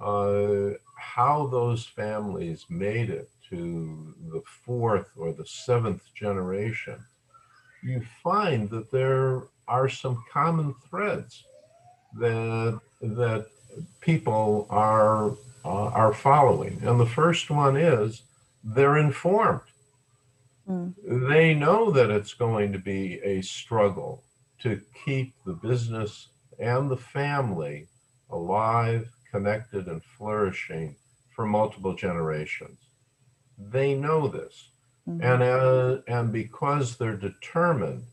uh, 0.00 0.70
how 0.98 1.46
those 1.46 1.86
families 1.86 2.66
made 2.68 3.10
it 3.10 3.30
to 3.50 4.14
the 4.32 4.42
fourth 4.64 5.10
or 5.16 5.32
the 5.32 5.46
seventh 5.46 6.02
generation, 6.14 6.98
you 7.82 8.02
find 8.22 8.68
that 8.70 8.90
there 8.90 9.44
are 9.68 9.88
some 9.88 10.22
common 10.32 10.74
threads 10.88 11.44
that 12.18 12.80
that 13.00 13.46
people 14.00 14.66
are 14.70 15.32
uh, 15.64 15.88
are 16.02 16.12
following. 16.14 16.80
And 16.84 17.00
the 17.00 17.06
first 17.06 17.50
one 17.50 17.76
is 17.76 18.22
they're 18.64 18.98
informed 18.98 19.60
mm, 20.68 20.94
they 21.04 21.54
know 21.54 21.90
that 21.90 22.10
it's 22.10 22.34
going 22.34 22.72
to 22.72 22.78
be 22.78 23.20
a 23.22 23.42
struggle 23.42 24.24
to 24.60 24.80
keep 25.04 25.34
the 25.44 25.52
business 25.54 26.28
and 26.58 26.90
the 26.90 26.96
family 26.96 27.88
alive, 28.30 29.08
connected, 29.30 29.86
and 29.86 30.02
flourishing 30.02 30.96
for 31.34 31.46
multiple 31.46 31.94
generations. 31.94 32.78
They 33.58 33.94
know 33.94 34.28
this. 34.28 34.70
mhm, 35.08 35.20
And, 35.22 35.42
uh, 35.42 36.02
and 36.08 36.32
because 36.32 36.96
they're 36.96 37.16
determined 37.16 38.04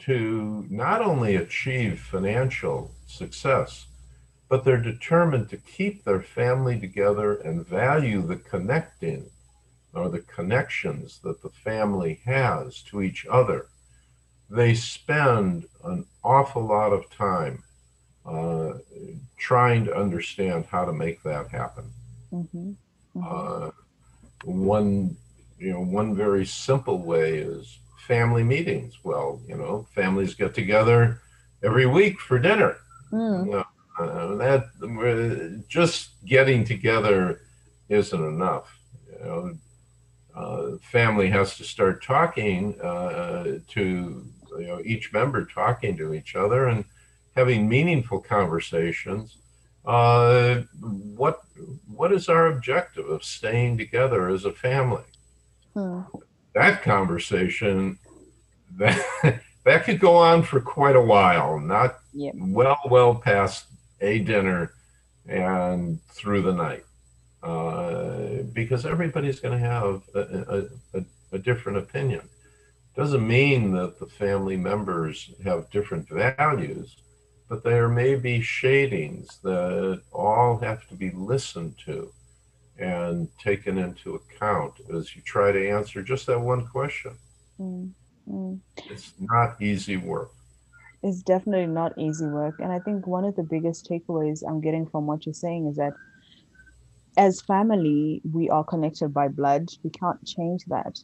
to 0.00 0.66
not 0.70 1.02
only 1.02 1.36
achieve 1.36 2.00
financial 2.00 2.92
success, 3.06 3.86
but 4.48 4.64
they're 4.64 4.76
determined 4.76 5.48
to 5.50 5.56
keep 5.56 6.04
their 6.04 6.22
family 6.22 6.78
together 6.78 7.34
and 7.34 7.66
value 7.66 8.22
the 8.22 8.36
connecting 8.36 9.30
or 9.92 10.08
the 10.08 10.20
connections 10.20 11.20
that 11.24 11.42
the 11.42 11.48
family 11.48 12.20
has 12.24 12.82
to 12.82 13.02
each 13.02 13.26
other, 13.26 13.66
they 14.48 14.74
spend 14.74 15.66
an 15.84 16.06
awful 16.22 16.64
lot 16.64 16.92
of 16.92 17.10
time 17.10 17.62
uh, 18.24 18.74
trying 19.38 19.84
to 19.84 19.96
understand 19.96 20.66
how 20.70 20.84
to 20.84 20.92
make 20.92 21.22
that 21.22 21.48
happen. 21.48 21.84
Mm-hmm. 22.32 22.72
Mm-hmm. 23.16 23.22
Uh, 23.24 23.70
one, 24.44 25.16
you 25.58 25.72
know, 25.72 25.80
one 25.80 26.14
very 26.14 26.44
simple 26.44 26.98
way 26.98 27.38
is 27.38 27.78
family 28.06 28.44
meetings. 28.44 28.98
Well, 29.02 29.40
you 29.48 29.56
know, 29.56 29.86
families 29.94 30.34
get 30.34 30.54
together 30.54 31.22
every 31.62 31.86
week 31.86 32.20
for 32.20 32.38
dinner. 32.38 32.76
Mm. 33.12 33.64
Uh, 33.98 34.34
that 34.36 35.64
just 35.68 36.10
getting 36.24 36.64
together 36.64 37.42
isn't 37.88 38.24
enough. 38.24 38.78
You 39.20 39.24
know, 39.24 39.56
uh, 40.36 40.76
family 40.82 41.28
has 41.30 41.56
to 41.56 41.64
start 41.64 42.02
talking 42.02 42.78
uh, 42.80 43.58
to 43.68 44.26
you 44.58 44.66
know 44.66 44.80
each 44.84 45.12
member 45.12 45.44
talking 45.44 45.96
to 45.96 46.12
each 46.14 46.36
other 46.36 46.66
and 46.66 46.84
having 47.34 47.68
meaningful 47.68 48.20
conversations. 48.20 49.38
Uh, 49.84 50.62
what 50.80 51.42
what 51.88 52.12
is 52.12 52.28
our 52.28 52.48
objective 52.48 53.08
of 53.08 53.24
staying 53.24 53.78
together 53.78 54.28
as 54.28 54.44
a 54.44 54.52
family? 54.52 55.04
Hmm. 55.74 56.00
That 56.54 56.82
conversation 56.82 57.98
that 58.76 59.40
that 59.64 59.84
could 59.84 60.00
go 60.00 60.16
on 60.16 60.42
for 60.42 60.60
quite 60.60 60.96
a 60.96 61.00
while, 61.00 61.58
not 61.58 61.98
yep. 62.12 62.34
well 62.36 62.78
well 62.90 63.14
past 63.14 63.65
a 64.00 64.18
dinner 64.20 64.72
and 65.28 66.00
through 66.08 66.42
the 66.42 66.52
night, 66.52 66.84
uh, 67.42 68.42
because 68.52 68.86
everybody's 68.86 69.40
going 69.40 69.58
to 69.58 69.66
have 69.66 70.02
a, 70.14 70.68
a, 70.94 71.04
a, 71.32 71.38
different 71.38 71.78
opinion. 71.78 72.22
Doesn't 72.94 73.26
mean 73.26 73.72
that 73.72 73.98
the 73.98 74.06
family 74.06 74.56
members 74.56 75.30
have 75.44 75.70
different 75.70 76.08
values, 76.08 76.96
but 77.48 77.62
there 77.62 77.88
may 77.88 78.14
be 78.14 78.40
shadings 78.40 79.38
that 79.42 80.00
all 80.12 80.58
have 80.58 80.88
to 80.88 80.94
be 80.94 81.10
listened 81.10 81.74
to 81.84 82.12
and 82.78 83.28
taken 83.38 83.78
into 83.78 84.14
account 84.14 84.74
as 84.94 85.14
you 85.16 85.22
try 85.22 85.50
to 85.52 85.70
answer 85.70 86.02
just 86.02 86.26
that 86.26 86.40
one 86.40 86.66
question. 86.66 87.16
Mm, 87.58 87.90
mm. 88.28 88.60
It's 88.90 89.12
not 89.18 89.60
easy 89.60 89.96
work. 89.96 90.30
It's 91.06 91.22
definitely 91.22 91.68
not 91.68 91.96
easy 91.96 92.26
work. 92.26 92.56
And 92.58 92.72
I 92.72 92.80
think 92.80 93.06
one 93.06 93.24
of 93.24 93.36
the 93.36 93.44
biggest 93.44 93.88
takeaways 93.88 94.42
I'm 94.46 94.60
getting 94.60 94.86
from 94.88 95.06
what 95.06 95.24
you're 95.24 95.34
saying 95.34 95.68
is 95.68 95.76
that 95.76 95.92
as 97.16 97.40
family, 97.40 98.20
we 98.30 98.50
are 98.50 98.64
connected 98.64 99.14
by 99.14 99.28
blood. 99.28 99.68
We 99.84 99.90
can't 99.90 100.24
change 100.26 100.64
that. 100.66 100.98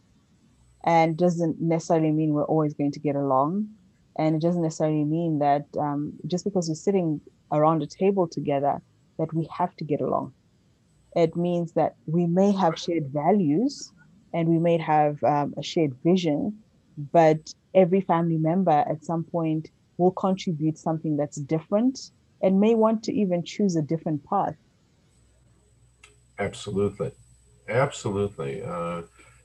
And 0.84 1.16
doesn't 1.16 1.60
necessarily 1.60 2.10
mean 2.10 2.34
we're 2.34 2.44
always 2.44 2.74
going 2.74 2.92
to 2.92 3.00
get 3.00 3.14
along 3.14 3.68
and 4.16 4.36
it 4.36 4.42
doesn't 4.42 4.62
necessarily 4.62 5.04
mean 5.04 5.38
that 5.38 5.66
um, 5.78 6.14
just 6.26 6.44
because 6.44 6.68
we're 6.68 6.74
sitting 6.74 7.20
around 7.52 7.82
a 7.82 7.86
table 7.86 8.28
together 8.28 8.82
that 9.18 9.32
we 9.32 9.48
have 9.56 9.74
to 9.76 9.84
get 9.84 10.00
along 10.00 10.34
it 11.16 11.36
means 11.36 11.72
that 11.74 11.94
we 12.06 12.26
may 12.26 12.52
have 12.52 12.78
shared 12.78 13.04
values 13.12 13.92
and 14.34 14.48
we 14.48 14.58
may 14.58 14.78
have 14.78 15.22
um, 15.24 15.54
a 15.58 15.62
shared 15.62 15.92
vision 16.04 16.58
but 17.12 17.38
every 17.74 18.00
family 18.00 18.38
member 18.38 18.84
at 18.90 19.04
some 19.04 19.24
point 19.24 19.70
will 20.02 20.12
contribute 20.26 20.76
something 20.78 21.16
that's 21.16 21.38
different 21.40 22.10
and 22.42 22.60
may 22.60 22.74
want 22.74 23.02
to 23.04 23.12
even 23.12 23.44
choose 23.44 23.76
a 23.76 23.82
different 23.82 24.22
path. 24.24 24.56
Absolutely. 26.38 27.12
Absolutely. 27.68 28.62
Uh, 28.62 29.02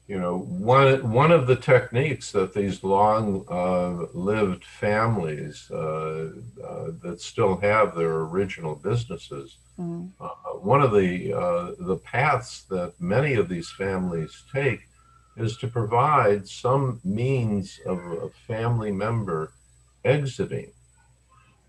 you 0.07 0.17
know 0.17 0.39
one 0.39 1.11
one 1.11 1.31
of 1.31 1.47
the 1.47 1.55
techniques 1.55 2.31
that 2.31 2.53
these 2.53 2.83
long 2.83 3.45
uh, 3.49 4.05
lived 4.13 4.63
families 4.63 5.69
uh, 5.71 6.29
uh, 6.65 6.91
that 7.03 7.19
still 7.19 7.57
have 7.57 7.93
their 7.93 8.21
original 8.21 8.75
businesses 8.75 9.57
mm. 9.77 10.09
one 10.61 10.81
of 10.81 10.91
the 10.91 11.33
uh, 11.33 11.71
the 11.79 11.97
paths 11.97 12.63
that 12.69 12.93
many 12.99 13.33
of 13.33 13.49
these 13.49 13.69
families 13.69 14.43
take 14.53 14.79
is 15.35 15.57
to 15.57 15.67
provide 15.67 16.47
some 16.47 16.99
means 17.03 17.79
of 17.85 17.99
a 17.99 18.29
family 18.47 18.91
member 18.91 19.51
exiting 20.07 20.71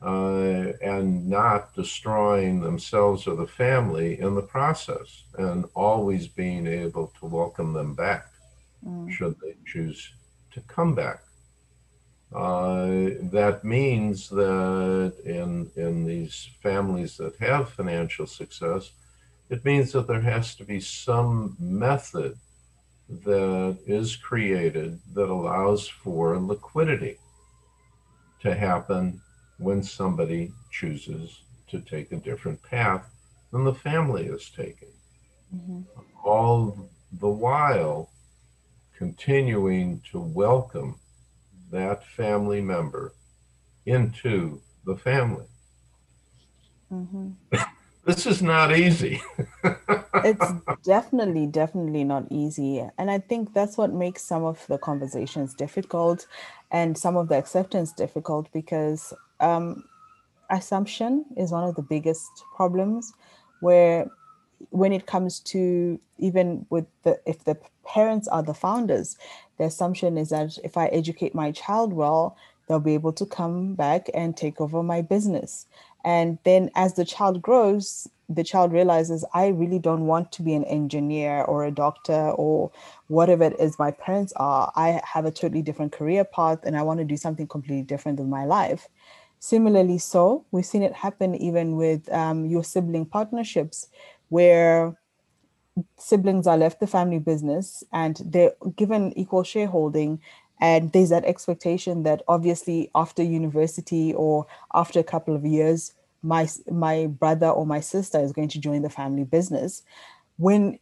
uh, 0.00 0.72
and 0.80 1.28
not 1.28 1.74
destroying 1.74 2.60
themselves 2.60 3.26
or 3.26 3.34
the 3.34 3.46
family 3.46 4.20
in 4.20 4.34
the 4.34 4.42
process, 4.42 5.24
and 5.38 5.64
always 5.74 6.28
being 6.28 6.66
able 6.66 7.12
to 7.18 7.26
welcome 7.26 7.72
them 7.72 7.94
back 7.94 8.26
mm. 8.86 9.10
should 9.10 9.34
they 9.40 9.54
choose 9.66 10.12
to 10.52 10.60
come 10.62 10.94
back. 10.94 11.20
Uh, 12.32 13.10
that 13.32 13.60
means 13.64 14.28
that 14.28 15.14
in 15.24 15.70
in 15.76 16.04
these 16.04 16.50
families 16.62 17.16
that 17.16 17.34
have 17.38 17.70
financial 17.70 18.26
success, 18.26 18.92
it 19.48 19.64
means 19.64 19.92
that 19.92 20.06
there 20.06 20.20
has 20.20 20.54
to 20.54 20.64
be 20.64 20.78
some 20.78 21.56
method 21.58 22.36
that 23.24 23.78
is 23.86 24.14
created 24.14 25.00
that 25.14 25.30
allows 25.30 25.88
for 25.88 26.38
liquidity 26.38 27.16
to 28.40 28.54
happen 28.54 29.20
when 29.58 29.82
somebody 29.82 30.52
chooses 30.70 31.42
to 31.68 31.80
take 31.80 32.12
a 32.12 32.16
different 32.16 32.62
path 32.62 33.10
than 33.52 33.64
the 33.64 33.74
family 33.74 34.26
is 34.26 34.50
taking. 34.50 34.92
Mm-hmm. 35.54 35.80
All 36.24 36.88
the 37.12 37.28
while 37.28 38.10
continuing 38.96 40.00
to 40.10 40.18
welcome 40.18 40.98
that 41.70 42.04
family 42.06 42.60
member 42.60 43.12
into 43.86 44.60
the 44.84 44.96
family. 44.96 45.46
Mm-hmm. 46.92 47.30
this 48.08 48.24
is 48.24 48.40
not 48.40 48.74
easy. 48.74 49.20
it's 50.24 50.52
definitely, 50.82 51.46
definitely 51.46 52.04
not 52.04 52.24
easy. 52.30 52.82
And 52.96 53.10
I 53.10 53.18
think 53.18 53.52
that's 53.52 53.76
what 53.76 53.92
makes 53.92 54.22
some 54.22 54.44
of 54.44 54.66
the 54.66 54.78
conversations 54.78 55.52
difficult 55.52 56.26
and 56.70 56.96
some 56.96 57.18
of 57.18 57.28
the 57.28 57.36
acceptance 57.36 57.92
difficult 57.92 58.50
because 58.50 59.12
um, 59.40 59.84
assumption 60.48 61.26
is 61.36 61.52
one 61.52 61.64
of 61.64 61.74
the 61.74 61.82
biggest 61.82 62.30
problems 62.56 63.12
where 63.60 64.10
when 64.70 64.94
it 64.94 65.04
comes 65.04 65.40
to 65.40 66.00
even 66.16 66.64
with 66.70 66.86
the 67.02 67.20
if 67.26 67.44
the 67.44 67.56
parents 67.84 68.26
are 68.28 68.42
the 68.42 68.54
founders 68.54 69.16
the 69.58 69.64
assumption 69.64 70.18
is 70.18 70.30
that 70.30 70.58
if 70.64 70.76
i 70.76 70.86
educate 70.86 71.32
my 71.32 71.52
child 71.52 71.92
well 71.92 72.36
they'll 72.66 72.80
be 72.80 72.94
able 72.94 73.12
to 73.12 73.24
come 73.24 73.74
back 73.74 74.10
and 74.14 74.36
take 74.36 74.60
over 74.60 74.82
my 74.82 75.00
business 75.00 75.66
and 76.04 76.38
then 76.44 76.70
as 76.74 76.94
the 76.94 77.04
child 77.04 77.42
grows 77.42 78.08
the 78.28 78.44
child 78.44 78.72
realizes 78.72 79.24
i 79.34 79.46
really 79.48 79.78
don't 79.78 80.06
want 80.06 80.30
to 80.30 80.42
be 80.42 80.54
an 80.54 80.64
engineer 80.64 81.42
or 81.42 81.64
a 81.64 81.70
doctor 81.70 82.30
or 82.32 82.70
whatever 83.06 83.44
it 83.44 83.58
is 83.58 83.78
my 83.78 83.90
parents 83.90 84.32
are 84.36 84.70
i 84.76 85.00
have 85.04 85.24
a 85.24 85.30
totally 85.30 85.62
different 85.62 85.92
career 85.92 86.24
path 86.24 86.58
and 86.64 86.76
i 86.76 86.82
want 86.82 86.98
to 86.98 87.04
do 87.04 87.16
something 87.16 87.46
completely 87.46 87.82
different 87.82 88.18
with 88.18 88.28
my 88.28 88.44
life 88.44 88.88
Similarly, 89.40 89.98
so 89.98 90.44
we've 90.50 90.66
seen 90.66 90.82
it 90.82 90.92
happen 90.92 91.34
even 91.36 91.76
with 91.76 92.12
um, 92.12 92.46
your 92.46 92.64
sibling 92.64 93.06
partnerships, 93.06 93.88
where 94.30 94.98
siblings 95.96 96.48
are 96.48 96.56
left 96.56 96.80
the 96.80 96.88
family 96.88 97.20
business 97.20 97.84
and 97.92 98.20
they're 98.24 98.52
given 98.74 99.16
equal 99.16 99.44
shareholding. 99.44 100.20
And 100.60 100.92
there's 100.92 101.10
that 101.10 101.24
expectation 101.24 102.02
that 102.02 102.22
obviously 102.28 102.90
after 102.94 103.22
university 103.22 104.12
or 104.14 104.46
after 104.74 104.98
a 104.98 105.04
couple 105.04 105.34
of 105.34 105.46
years, 105.46 105.94
my 106.22 106.48
my 106.70 107.06
brother 107.06 107.48
or 107.48 107.64
my 107.64 107.80
sister 107.80 108.18
is 108.20 108.32
going 108.32 108.48
to 108.48 108.60
join 108.60 108.82
the 108.82 108.90
family 108.90 109.24
business. 109.24 109.82
When 110.36 110.78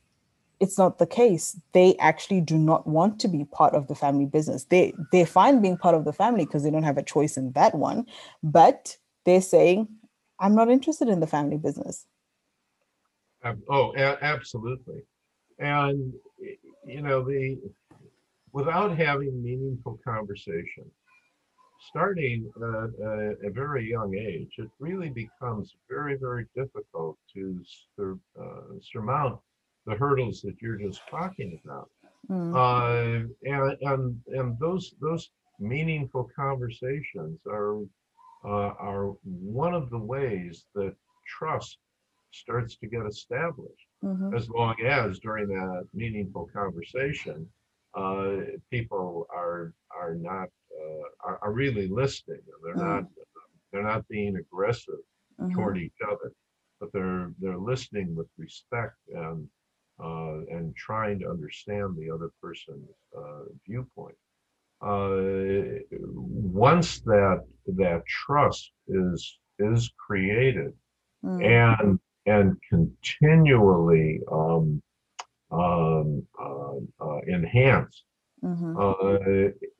it's 0.60 0.78
not 0.78 0.98
the 0.98 1.06
case. 1.06 1.58
They 1.72 1.96
actually 1.98 2.40
do 2.40 2.56
not 2.56 2.86
want 2.86 3.20
to 3.20 3.28
be 3.28 3.44
part 3.44 3.74
of 3.74 3.88
the 3.88 3.94
family 3.94 4.26
business. 4.26 4.64
They 4.64 4.94
they're 5.12 5.26
fine 5.26 5.60
being 5.60 5.76
part 5.76 5.94
of 5.94 6.04
the 6.04 6.12
family 6.12 6.44
because 6.44 6.62
they 6.62 6.70
don't 6.70 6.82
have 6.82 6.98
a 6.98 7.02
choice 7.02 7.36
in 7.36 7.52
that 7.52 7.74
one, 7.74 8.06
but 8.42 8.96
they're 9.24 9.42
saying, 9.42 9.88
"I'm 10.38 10.54
not 10.54 10.70
interested 10.70 11.08
in 11.08 11.20
the 11.20 11.26
family 11.26 11.58
business." 11.58 12.06
Oh, 13.68 13.92
a- 13.96 14.22
absolutely, 14.22 15.02
and 15.58 16.12
you 16.86 17.02
know 17.02 17.22
the 17.22 17.58
without 18.56 18.96
having 18.96 19.42
meaningful 19.42 20.00
conversation, 20.02 20.86
starting 21.90 22.50
at 22.56 22.62
a, 22.62 23.48
a, 23.48 23.50
very 23.50 23.86
young 23.86 24.14
age, 24.16 24.52
it 24.56 24.70
really 24.78 25.10
becomes 25.10 25.76
very, 25.90 26.16
very 26.16 26.46
difficult 26.56 27.18
to 27.34 27.62
sur- 27.94 28.18
uh, 28.40 28.78
surmount 28.80 29.38
the 29.84 29.94
hurdles 29.94 30.40
that 30.40 30.54
you're 30.62 30.78
just 30.78 31.02
talking 31.10 31.60
about. 31.62 31.90
Mm. 32.30 32.54
Uh, 32.56 33.28
and, 33.44 33.76
and 33.82 34.20
and 34.38 34.58
those 34.58 34.94
those 35.02 35.30
meaningful 35.60 36.28
conversations 36.34 37.38
are 37.46 37.82
uh, 38.42 38.72
are 38.90 39.08
one 39.24 39.74
of 39.74 39.90
the 39.90 39.98
ways 40.14 40.64
that 40.74 40.94
trust 41.38 41.76
starts 42.32 42.76
to 42.78 42.86
get 42.86 43.04
established. 43.06 43.86
Mhm. 44.04 44.34
as 44.38 44.48
long 44.50 44.76
as 44.82 45.18
during 45.20 45.48
that 45.48 45.84
meaningful 45.94 46.46
conversation, 46.52 47.48
people 48.70 49.26
are 49.34 49.72
are 49.90 50.14
not 50.14 50.48
uh, 50.80 51.06
are, 51.26 51.38
are 51.42 51.52
really 51.52 51.88
listening 51.88 52.40
and 52.46 52.60
they're 52.64 52.76
Mm. 52.76 52.82
not 52.92 53.04
they're 53.72 53.82
not 53.82 54.06
being 54.08 54.36
aggressive 54.36 55.02
Mhm. 55.38 55.54
toward 55.54 55.78
each 55.78 55.98
other, 56.10 56.32
but 56.80 56.92
they're 56.92 57.32
they're 57.40 57.58
listening 57.58 58.14
with 58.14 58.28
respect 58.38 58.94
and 59.14 59.48
uh, 60.02 60.38
and 60.50 60.74
trying 60.76 61.18
to 61.20 61.28
understand 61.28 61.96
the 61.96 62.10
other 62.10 62.30
person's 62.42 62.88
uh, 63.16 63.44
viewpoint. 63.66 64.16
Uh, 64.82 65.80
once 66.12 67.00
that 67.00 67.44
that 67.66 68.02
trust 68.06 68.72
is 68.88 69.38
is 69.58 69.90
created 70.06 70.72
Mm. 71.24 71.62
and 71.80 71.98
and 72.26 72.56
continually 72.70 74.20
um, 74.30 74.82
um, 75.50 76.26
uh, 76.40 76.76
uh, 77.04 77.20
enhanced, 77.26 78.04
Mhm. 78.42 78.80
uh, 78.80 79.18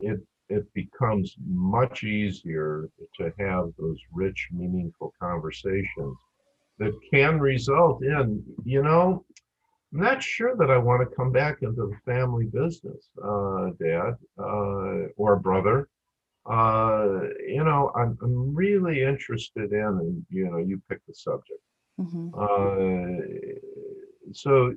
it 0.01 0.21
it 0.49 0.65
becomes 0.75 1.37
much 1.47 2.05
easier 2.05 2.89
to 3.17 3.33
have 3.39 3.71
those 3.79 3.99
rich, 4.13 4.49
meaningful 4.53 5.13
conversations 5.21 6.17
that 6.79 6.93
can 7.13 7.39
result 7.41 8.03
in, 8.03 8.43
you 8.65 8.83
know, 8.83 9.25
I'm 9.93 10.01
not 10.01 10.23
sure 10.23 10.57
that 10.57 10.71
I 10.71 10.79
want 10.79 11.09
to 11.09 11.17
come 11.17 11.33
back 11.33 11.59
into 11.63 11.87
the 11.91 11.97
family 12.05 12.47
business, 12.47 13.09
uh, 13.23 13.71
Dad 13.83 14.15
uh, 14.39 15.09
or 15.17 15.37
brother. 15.41 15.89
Uh, 16.49 17.21
you 17.47 17.63
know, 17.65 17.93
I'm 17.97 18.17
I'm 18.23 18.55
really 18.55 19.03
interested 19.03 19.73
in, 19.73 19.85
and 20.03 20.27
you 20.31 20.51
know, 20.51 20.59
you 20.59 20.81
pick 20.89 21.01
the 21.07 21.15
subject. 21.15 21.61
Mhm. 21.99 22.35
Uh, 22.35 23.57
so, 24.33 24.75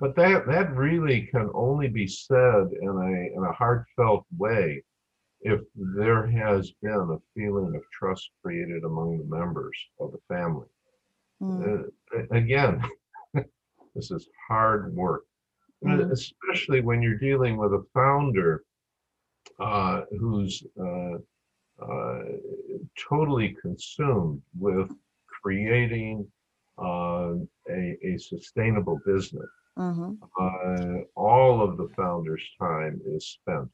but 0.00 0.14
that 0.16 0.46
that 0.46 0.74
really 0.74 1.22
can 1.22 1.50
only 1.54 1.88
be 1.88 2.06
said 2.06 2.68
in 2.80 2.88
a 2.88 3.36
in 3.36 3.44
a 3.44 3.52
heartfelt 3.52 4.24
way 4.36 4.82
if 5.40 5.60
there 5.74 6.26
has 6.26 6.72
been 6.82 7.08
a 7.16 7.22
feeling 7.34 7.74
of 7.76 7.82
trust 7.90 8.30
created 8.42 8.84
among 8.84 9.18
the 9.18 9.36
members 9.36 9.76
of 10.00 10.12
the 10.12 10.18
family. 10.28 10.66
Mm. 11.40 11.84
Uh, 11.84 12.22
again, 12.32 12.82
this 13.94 14.10
is 14.10 14.28
hard 14.48 14.94
work, 14.94 15.24
Mm. 15.84 16.10
especially 16.10 16.80
when 16.80 17.00
you're 17.00 17.18
dealing 17.18 17.56
with 17.56 17.72
a 17.72 17.84
founder 17.94 18.64
uh, 19.60 20.02
who's 20.18 20.64
uh, 20.80 21.18
uh, 21.80 22.22
totally 23.08 23.56
consumed 23.62 24.42
with 24.58 24.90
creating 25.40 26.26
uh, 26.78 27.34
a, 27.70 27.96
a 28.02 28.18
sustainable 28.18 29.00
business. 29.06 29.48
Mhm. 29.78 30.18
Uh, 30.40 31.00
all 31.16 31.62
of 31.62 31.76
the 31.78 31.88
founder's 31.96 32.44
time 32.60 33.00
is 33.06 33.26
spent 33.28 33.68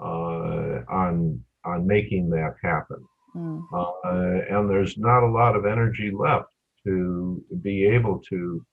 uh, 0.00 0.82
on 0.90 1.42
on 1.64 1.86
making 1.86 2.30
that 2.30 2.54
happen, 2.62 3.02
Mm. 3.34 3.62
uh, 3.72 4.40
and 4.50 4.68
there's 4.70 4.98
not 4.98 5.22
a 5.24 5.30
lot 5.40 5.56
of 5.56 5.66
energy 5.66 6.10
left 6.10 6.52
to 6.86 7.42
be 7.62 7.84
able 7.86 8.20
to 8.30 8.64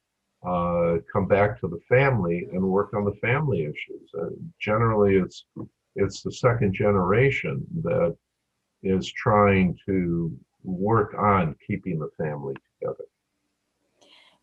uh, 0.45 0.97
come 1.13 1.27
back 1.27 1.59
to 1.59 1.67
the 1.67 1.79
family 1.89 2.47
and 2.53 2.61
work 2.63 2.93
on 2.93 3.05
the 3.05 3.15
family 3.27 3.63
issues. 3.63 4.09
Uh, 4.19 4.29
generally, 4.59 5.15
it's 5.17 5.45
it's 5.95 6.21
the 6.23 6.31
second 6.31 6.73
generation 6.73 7.65
that 7.83 8.15
is 8.83 9.11
trying 9.13 9.77
to 9.87 10.31
work 10.63 11.13
on 11.17 11.55
keeping 11.67 11.99
the 11.99 12.11
family 12.17 12.55
together. 12.79 13.05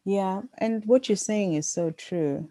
Yeah, 0.08 0.40
and 0.56 0.86
what 0.86 1.10
you're 1.10 1.16
saying 1.16 1.52
is 1.52 1.68
so 1.68 1.90
true. 1.90 2.48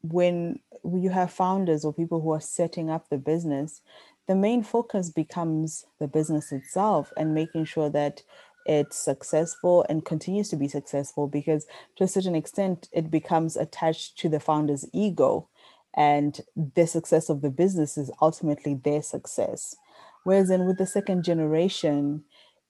When 0.00 0.60
you 0.90 1.10
have 1.10 1.30
founders 1.30 1.84
or 1.84 1.92
people 1.92 2.22
who 2.22 2.32
are 2.32 2.40
setting 2.40 2.88
up 2.88 3.10
the 3.10 3.18
business, 3.18 3.82
the 4.26 4.34
main 4.34 4.62
focus 4.62 5.10
becomes 5.10 5.84
the 6.00 6.08
business 6.08 6.50
itself 6.50 7.12
and 7.18 7.34
making 7.34 7.66
sure 7.66 7.90
that 7.90 8.22
it's 8.64 8.96
successful 8.96 9.84
and 9.90 10.06
continues 10.06 10.48
to 10.48 10.56
be 10.56 10.66
successful 10.66 11.28
because 11.28 11.66
to 11.96 12.04
a 12.04 12.08
certain 12.08 12.34
extent 12.34 12.88
it 12.90 13.10
becomes 13.10 13.58
attached 13.58 14.18
to 14.20 14.30
the 14.30 14.40
founder's 14.40 14.86
ego 14.94 15.46
and 15.94 16.40
the 16.74 16.86
success 16.86 17.28
of 17.28 17.42
the 17.42 17.50
business 17.50 17.98
is 17.98 18.10
ultimately 18.22 18.72
their 18.82 19.02
success. 19.02 19.76
Whereas 20.24 20.48
in 20.48 20.66
with 20.66 20.78
the 20.78 20.86
second 20.86 21.22
generation, 21.22 22.24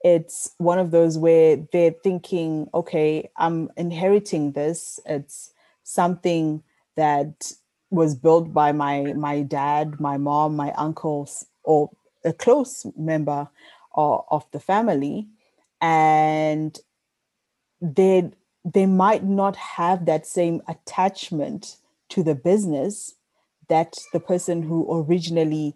it's 0.04 0.54
one 0.58 0.78
of 0.78 0.92
those 0.92 1.18
where 1.18 1.56
they're 1.72 1.94
thinking, 2.04 2.68
okay, 2.74 3.30
I'm 3.38 3.70
inheriting 3.78 4.52
this. 4.52 5.00
It's 5.06 5.52
something 5.82 6.62
that 6.96 7.52
was 7.90 8.14
built 8.14 8.52
by 8.52 8.72
my 8.72 9.14
my 9.14 9.42
dad, 9.42 9.98
my 10.00 10.18
mom, 10.18 10.56
my 10.56 10.72
uncles, 10.72 11.46
or 11.64 11.90
a 12.24 12.34
close 12.34 12.86
member 12.96 13.48
of, 13.94 14.24
of 14.30 14.44
the 14.52 14.60
family, 14.60 15.26
and 15.80 16.78
they 17.80 18.30
they 18.64 18.86
might 18.86 19.24
not 19.24 19.56
have 19.56 20.06
that 20.06 20.26
same 20.26 20.62
attachment 20.68 21.78
to 22.10 22.22
the 22.22 22.34
business 22.34 23.14
that 23.68 23.98
the 24.12 24.20
person 24.20 24.62
who 24.62 24.86
originally 24.90 25.74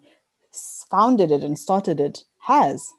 founded 0.91 1.31
it 1.31 1.43
and 1.43 1.57
started 1.57 1.99
it 1.99 2.23
has. 2.41 2.93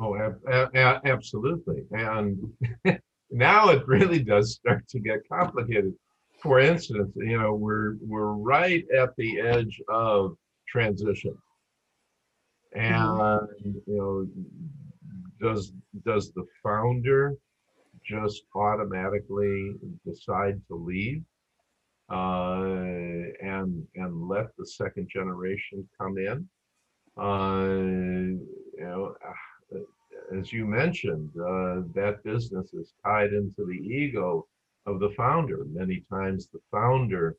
Oh, 0.00 0.16
ab- 0.16 1.00
absolutely. 1.04 1.84
And 1.92 2.52
now 3.30 3.68
it 3.68 3.86
really 3.86 4.22
does 4.22 4.54
start 4.54 4.88
to 4.88 4.98
get 4.98 5.28
complicated. 5.30 5.94
For 6.42 6.58
instance, 6.58 7.12
you 7.16 7.38
know, 7.38 7.54
we're 7.54 7.96
we're 8.00 8.32
right 8.32 8.84
at 8.96 9.14
the 9.16 9.40
edge 9.40 9.80
of 9.88 10.36
transition. 10.66 11.36
And 12.72 13.74
you 13.86 13.96
know, 13.98 14.26
does 15.40 15.72
does 16.06 16.32
the 16.32 16.46
founder 16.62 17.34
just 18.02 18.44
automatically 18.54 19.74
decide 20.06 20.60
to 20.68 20.74
leave 20.76 21.22
uh, 22.10 22.62
and 23.42 23.86
and 23.96 24.28
let 24.28 24.46
the 24.56 24.66
second 24.66 25.08
generation 25.12 25.86
come 26.00 26.16
in? 26.16 26.48
Uh, 27.20 27.66
you 28.78 28.86
know, 28.86 29.14
as 30.36 30.52
you 30.52 30.64
mentioned, 30.66 31.30
uh, 31.36 31.82
that 31.94 32.20
business 32.24 32.72
is 32.74 32.94
tied 33.04 33.32
into 33.32 33.64
the 33.66 33.80
ego 34.02 34.46
of 34.86 35.00
the 35.00 35.10
founder. 35.10 35.64
Many 35.66 36.04
times, 36.10 36.48
the 36.52 36.60
founder 36.70 37.36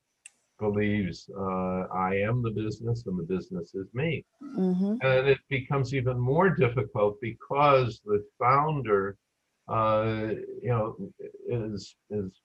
believes 0.59 1.29
uh, 1.37 1.81
I 1.93 2.15
am 2.17 2.41
the 2.41 2.51
business 2.51 3.05
and 3.07 3.17
the 3.19 3.23
business 3.23 3.73
is 3.75 3.87
me. 3.93 4.25
Mhm. 4.41 4.99
And 5.01 5.27
it 5.27 5.39
becomes 5.49 5.93
even 5.93 6.19
more 6.19 6.49
difficult 6.49 7.19
because 7.21 8.01
the 8.05 8.23
founder, 8.39 9.17
uh, 9.67 10.29
you 10.61 10.69
know, 10.69 10.95
is 11.47 11.95
is 12.09 12.41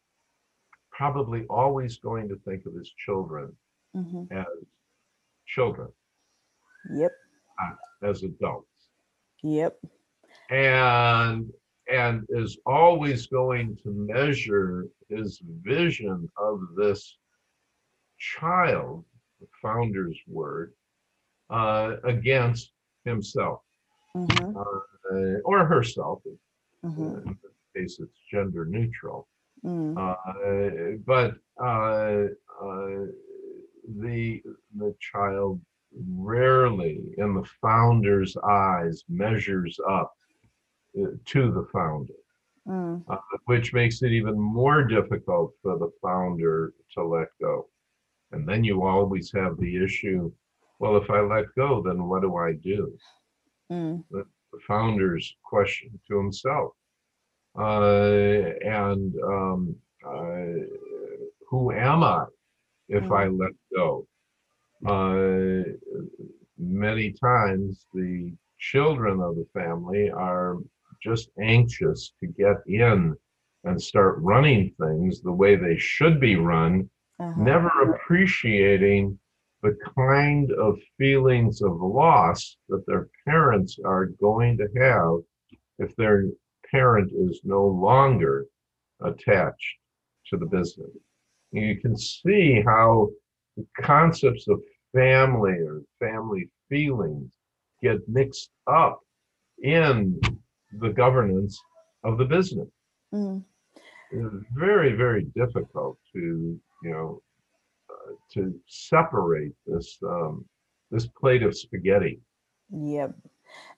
probably 0.91 1.45
always 1.49 1.99
going 1.99 2.29
to 2.29 2.37
think 2.47 2.65
of 2.67 2.75
his 2.75 2.91
children 3.05 3.57
Mhm. 3.95 4.29
as 4.33 4.47
children, 5.47 5.89
Yep. 6.91 7.13
as 8.03 8.23
adults. 8.23 8.76
Yep. 9.47 9.79
and 10.51 11.53
and 11.93 12.27
is 12.31 12.59
always 12.67 13.27
going 13.29 13.77
to 13.83 13.91
measure 13.91 14.87
his 15.09 15.41
vision 15.63 16.29
of 16.37 16.61
this 16.77 17.17
child, 18.19 19.05
the 19.41 19.47
founder's 19.63 20.19
word, 20.27 20.73
uh, 21.51 21.97
against 22.05 22.73
himself 23.05 23.61
Mhm. 24.17 24.57
uh, 24.57 25.41
or 25.45 25.65
herself. 25.67 26.23
Mhm. 26.85 27.25
In 27.27 27.39
this 27.43 27.53
case, 27.75 28.01
it's 28.01 28.19
gender 28.33 28.65
neutral. 28.65 29.29
Mm. 29.65 29.97
Uh, 29.97 30.99
but 31.07 31.31
uh, 31.61 32.27
uh, 32.65 33.07
the 34.03 34.43
the 34.81 34.95
child 35.13 35.61
rarely, 36.09 37.15
in 37.19 37.35
the 37.35 37.49
founder's 37.61 38.37
eyes, 38.37 39.05
measures 39.09 39.79
up 39.89 40.13
uh, 41.01 41.09
to 41.25 41.53
the 41.53 41.67
founder. 41.73 42.15
Mm. 42.69 43.05
uh, 43.09 43.19
which 43.45 43.73
makes 43.73 44.03
it 44.03 44.11
even 44.11 44.37
more 44.37 44.83
difficult 44.83 45.53
for 45.63 45.79
the 45.79 45.93
founder 46.03 46.73
to 46.95 47.05
let 47.05 47.29
go. 47.41 47.69
And 48.33 48.49
then 48.49 48.65
you 48.65 48.83
always 48.83 49.31
have 49.31 49.57
the 49.57 49.85
issue 49.85 50.33
well, 50.79 50.97
if 50.97 51.11
I 51.11 51.21
let 51.21 51.47
go, 51.57 51.83
then 51.83 52.05
what 52.05 52.23
do 52.23 52.37
I 52.37 52.53
do? 52.53 52.97
Mm. 53.73 54.05
The, 54.11 54.25
the 54.53 54.59
founder's 54.67 55.35
question 55.43 55.99
to 56.09 56.19
himself. 56.19 56.73
Uh, 57.59 58.53
and 58.63 59.15
um, 59.25 59.77
uh, 60.07 60.67
who 61.49 61.73
am 61.73 62.03
I 62.03 62.27
if 62.89 63.11
I 63.11 63.29
let 63.29 63.53
go? 63.75 64.07
Uh, 64.85 65.63
many 66.59 67.13
times 67.13 67.87
the 67.95 68.33
children 68.59 69.21
of 69.21 69.37
the 69.37 69.47
family 69.55 70.11
are 70.11 70.59
just 71.03 71.31
anxious 71.41 72.13
to 72.21 72.27
get 72.27 72.57
in 72.67 73.15
and 73.65 73.81
start 73.81 74.17
running 74.19 74.73
things 74.81 75.21
the 75.21 75.33
way 75.33 75.57
they 75.57 75.77
should 75.77 76.21
be 76.21 76.37
run, 76.37 76.89
uh-huh. 77.19 77.43
never 77.43 77.95
appreciating 77.95 79.19
the 79.63 79.77
kind 79.97 80.53
of 80.53 80.79
feelings 80.99 81.63
of 81.63 81.81
loss 81.81 82.57
that 82.69 82.85
their 82.87 83.09
parents 83.25 83.79
are 83.85 84.07
going 84.21 84.57
to 84.57 84.69
have 84.81 85.21
if 85.79 85.95
their 85.97 86.27
parent 86.71 87.11
is 87.13 87.41
no 87.45 87.67
longer 87.67 88.47
attached 89.03 89.77
to 90.29 90.37
the 90.37 90.47
business. 90.47 90.91
You 91.53 91.81
can 91.81 91.97
see 91.97 92.63
how 92.65 93.09
the 93.57 93.67
concepts 93.81 94.49
of 94.49 94.61
family 94.95 95.53
or 95.53 95.83
family 95.99 96.49
feelings 96.69 97.31
get 97.83 97.99
mixed 98.09 98.51
up 98.67 99.01
in 99.63 100.21
the 100.81 100.91
governance 100.91 101.59
of 102.05 102.19
the 102.19 102.25
business. 102.25 102.69
Mm. 103.15 103.43
It's 104.11 104.35
very, 104.55 104.93
very 104.93 105.25
difficult 105.35 105.99
to, 106.13 106.61
you 106.83 106.91
know, 106.91 107.23
uh, 107.91 108.13
to 108.35 108.55
separate 108.67 109.53
this 109.67 109.99
um, 110.03 110.45
this 110.91 111.07
plate 111.07 111.43
of 111.43 111.57
spaghetti. 111.57 112.21
Yep. 112.71 113.15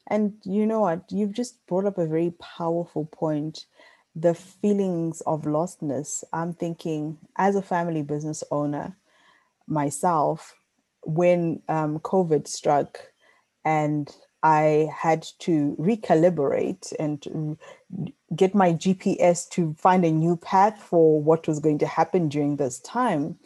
And 0.09 0.35
you 0.45 0.67
know 0.67 0.81
what? 0.81 1.05
You've 1.11 1.33
just 1.33 1.65
brought 1.67 1.87
up 1.87 1.99
a 1.99 2.07
very 2.07 2.33
powerful 2.41 3.07
point. 3.07 3.67
The 4.15 4.35
feelings 4.35 5.21
of 5.23 5.43
lostness. 5.43 6.25
I'm 6.33 6.53
thinking, 6.53 7.19
as 7.37 7.55
a 7.55 7.63
family 7.63 8.03
business 8.03 8.43
owner, 8.51 8.97
myself, 9.69 10.55
when 11.03 11.63
um, 11.69 11.99
COVID 12.01 12.47
struck 12.49 12.99
and 13.65 14.15
I 14.43 14.89
had 14.97 15.27
to 15.41 15.77
recalibrate 15.79 16.93
and 16.99 17.59
get 18.37 18.55
my 18.55 18.73
GPS 18.73 19.49
to 19.51 19.75
find 19.79 20.05
a 20.05 20.11
new 20.11 20.37
path 20.37 20.81
for 20.81 21.21
what 21.21 21.49
was 21.49 21.59
going 21.59 21.79
to 21.79 21.87
happen 21.87 22.29
during 22.29 22.57
this 22.57 22.79
time. 22.81 23.39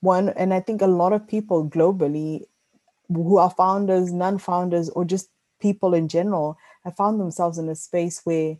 One, 0.00 0.30
and 0.30 0.54
I 0.54 0.60
think 0.60 0.80
a 0.80 0.86
lot 0.86 1.12
of 1.12 1.26
people 1.26 1.68
globally 1.68 2.44
who 3.08 3.36
are 3.36 3.50
founders, 3.50 4.12
non 4.12 4.38
founders, 4.38 4.88
or 4.90 5.04
just 5.04 5.28
people 5.60 5.92
in 5.92 6.08
general 6.08 6.56
have 6.84 6.96
found 6.96 7.20
themselves 7.20 7.58
in 7.58 7.68
a 7.68 7.74
space 7.74 8.20
where 8.24 8.56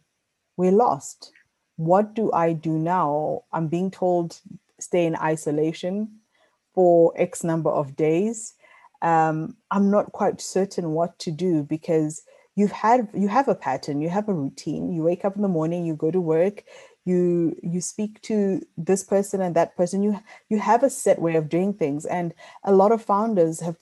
we're 0.56 0.72
lost. 0.72 1.32
What 1.76 2.14
do 2.14 2.30
I 2.32 2.52
do 2.52 2.72
now? 2.72 3.44
I'm 3.52 3.68
being 3.68 3.90
told 3.90 4.40
stay 4.80 5.06
in 5.06 5.16
isolation 5.16 6.18
for 6.78 7.12
X 7.16 7.42
number 7.42 7.70
of 7.70 7.96
days 7.96 8.54
um, 9.02 9.56
I'm 9.70 9.90
not 9.90 10.12
quite 10.12 10.40
certain 10.40 10.90
what 10.92 11.18
to 11.20 11.30
do 11.30 11.62
because 11.62 12.22
you've 12.56 12.72
had 12.72 13.08
you 13.14 13.28
have 13.28 13.48
a 13.48 13.54
pattern, 13.54 14.00
you 14.00 14.08
have 14.08 14.28
a 14.28 14.34
routine. 14.34 14.92
You 14.92 15.02
wake 15.02 15.24
up 15.24 15.36
in 15.36 15.42
the 15.42 15.48
morning, 15.48 15.86
you 15.86 15.94
go 15.94 16.10
to 16.10 16.20
work, 16.20 16.64
you 17.04 17.56
you 17.62 17.80
speak 17.80 18.20
to 18.22 18.60
this 18.76 19.04
person 19.04 19.40
and 19.40 19.54
that 19.54 19.76
person. 19.76 20.02
You 20.02 20.18
you 20.48 20.58
have 20.58 20.82
a 20.82 20.90
set 20.90 21.20
way 21.20 21.36
of 21.36 21.48
doing 21.48 21.72
things, 21.72 22.04
and 22.06 22.34
a 22.64 22.72
lot 22.72 22.92
of 22.92 23.02
founders 23.02 23.60
have 23.60 23.76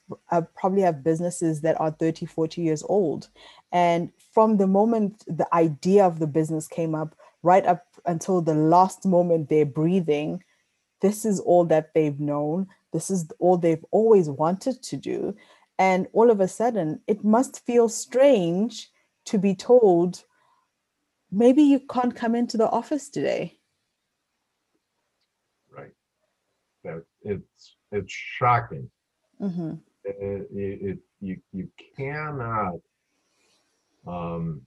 probably 0.55 0.83
have 0.83 1.03
businesses 1.03 1.63
that 1.63 1.81
are 1.81 1.91
30, 1.93 2.27
40 2.27 2.61
years 2.61 2.83
old, 2.89 3.29
and 3.73 4.11
from 4.35 4.59
the 4.59 4.67
moment 4.67 5.25
the 5.27 5.49
idea 5.55 6.05
of 6.05 6.19
the 6.19 6.27
business 6.27 6.69
came 6.69 6.95
up, 6.95 7.17
right 7.43 7.65
up 7.65 7.87
until 8.05 8.43
the 8.43 8.55
last 8.55 9.07
moment 9.07 9.49
they're 9.49 9.65
breathing, 9.65 10.43
this 11.01 11.25
is 11.25 11.41
all 11.41 11.65
that 11.65 11.95
they've 11.95 12.21
known 12.21 12.67
this 12.97 13.11
is 13.11 13.31
all 13.39 13.59
they've 13.59 13.85
always 13.91 14.29
wanted 14.29 14.83
to 14.83 14.97
do. 14.97 15.37
And 15.79 16.09
all 16.15 16.31
of 16.31 16.41
a 16.41 16.49
sudden, 16.49 17.01
it 17.07 17.23
must 17.23 17.65
feel 17.67 17.89
strange 17.91 18.91
to 19.27 19.39
be 19.39 19.55
told, 19.55 20.25
maybe 21.31 21.63
you 21.63 21.81
can't 21.81 22.17
come 22.17 22.35
into 22.35 22.57
the 22.57 22.71
office 22.71 23.11
today. 23.11 23.59
Right. 25.77 25.93
That 26.85 27.05
it's 27.23 27.77
it's 27.93 28.13
shocking. 28.13 28.89
Mm-hmm. 29.41 29.75
It, 30.05 30.49
it, 30.53 30.99
you 31.21 31.37
you 31.53 31.69
cannot. 31.97 32.81
Um, 34.07 34.63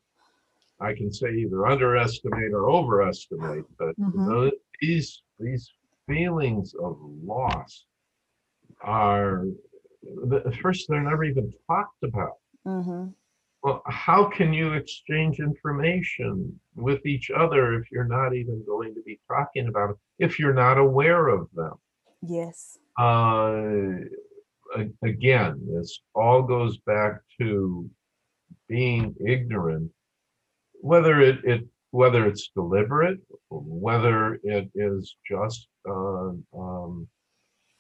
I 0.80 0.94
can 0.94 1.12
say 1.12 1.30
either 1.34 1.66
underestimate 1.66 2.54
or 2.54 2.70
overestimate, 2.70 3.66
but 3.80 4.00
mm-hmm. 4.00 4.50
these 4.82 5.24
these 5.40 5.72
feelings 6.08 6.76
of 6.76 6.98
loss 7.02 7.86
are 8.82 9.46
the 10.02 10.58
first 10.62 10.88
they're 10.88 11.02
never 11.02 11.24
even 11.24 11.52
talked 11.68 12.04
about. 12.04 12.38
Mm-hmm. 12.68 13.08
well 13.64 13.82
how 13.88 14.26
can 14.26 14.52
you 14.52 14.74
exchange 14.74 15.40
information 15.40 16.60
with 16.76 17.06
each 17.06 17.32
other 17.32 17.74
if 17.80 17.90
you're 17.90 18.04
not 18.20 18.36
even 18.36 18.64
going 18.68 18.94
to 18.94 19.02
be 19.04 19.18
talking 19.30 19.70
about 19.70 19.92
it 19.92 19.96
if 20.20 20.40
you're 20.40 20.54
not 20.54 20.78
aware 20.78 21.30
of 21.30 21.48
them? 21.54 21.76
Yes. 22.22 22.78
Uh, 22.98 23.92
again 25.04 25.60
this 25.74 26.02
all 26.14 26.42
goes 26.44 26.78
back 26.80 27.22
to 27.40 27.90
being 28.68 29.16
ignorant 29.26 29.90
whether 30.82 31.22
it, 31.22 31.40
it 31.44 31.62
whether 31.92 32.28
it's 32.28 32.52
deliberate 32.56 33.20
whether 33.50 34.40
it 34.44 34.70
is 34.76 35.16
just 35.28 35.68
uh, 35.90 36.32
um, 36.56 37.08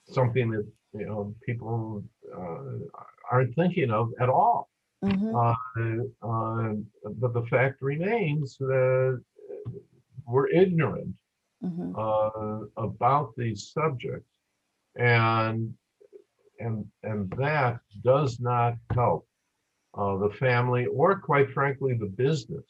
something 0.07 0.49
that 0.49 0.65
you 0.93 1.05
know 1.05 1.33
people 1.45 2.03
uh, 2.35 2.99
aren't 3.31 3.55
thinking 3.55 3.91
of 3.91 4.11
at 4.19 4.29
all. 4.29 4.69
Mm-hmm. 5.03 5.33
Uh, 5.33 6.27
uh, 6.27 6.73
but 7.21 7.33
the 7.33 7.45
fact 7.49 7.81
remains 7.81 8.57
that 8.57 9.21
we're 10.25 10.49
ignorant 10.49 11.15
mm-hmm. 11.63 11.93
Uh, 11.97 12.83
about 12.83 13.33
these 13.37 13.71
subjects, 13.73 14.29
and 14.97 15.73
and 16.59 16.85
and 17.03 17.31
that 17.37 17.79
does 18.03 18.39
not 18.39 18.75
help 18.93 19.27
uh, 19.97 20.17
the 20.17 20.29
family 20.29 20.85
or, 20.85 21.19
quite 21.19 21.49
frankly, 21.51 21.93
the 21.93 22.05
business 22.05 22.65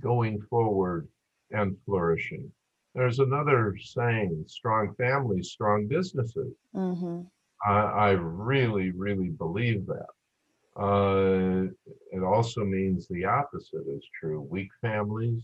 going 0.00 0.40
forward 0.48 1.08
and 1.50 1.76
flourishing. 1.84 2.50
There's 2.96 3.18
another 3.18 3.76
saying 3.78 4.44
strong 4.48 4.94
families, 4.96 5.50
strong 5.50 5.86
businesses. 5.86 6.54
Mm-hmm. 6.74 7.20
I, 7.66 7.72
I, 7.72 8.10
really, 8.12 8.90
really 8.90 9.28
believe 9.28 9.86
that. 9.86 10.82
Uh, 10.82 11.68
it 12.12 12.22
also 12.22 12.64
means 12.64 13.06
the 13.08 13.26
opposite 13.26 13.84
is 13.86 14.02
true. 14.18 14.40
Weak 14.40 14.70
families, 14.80 15.42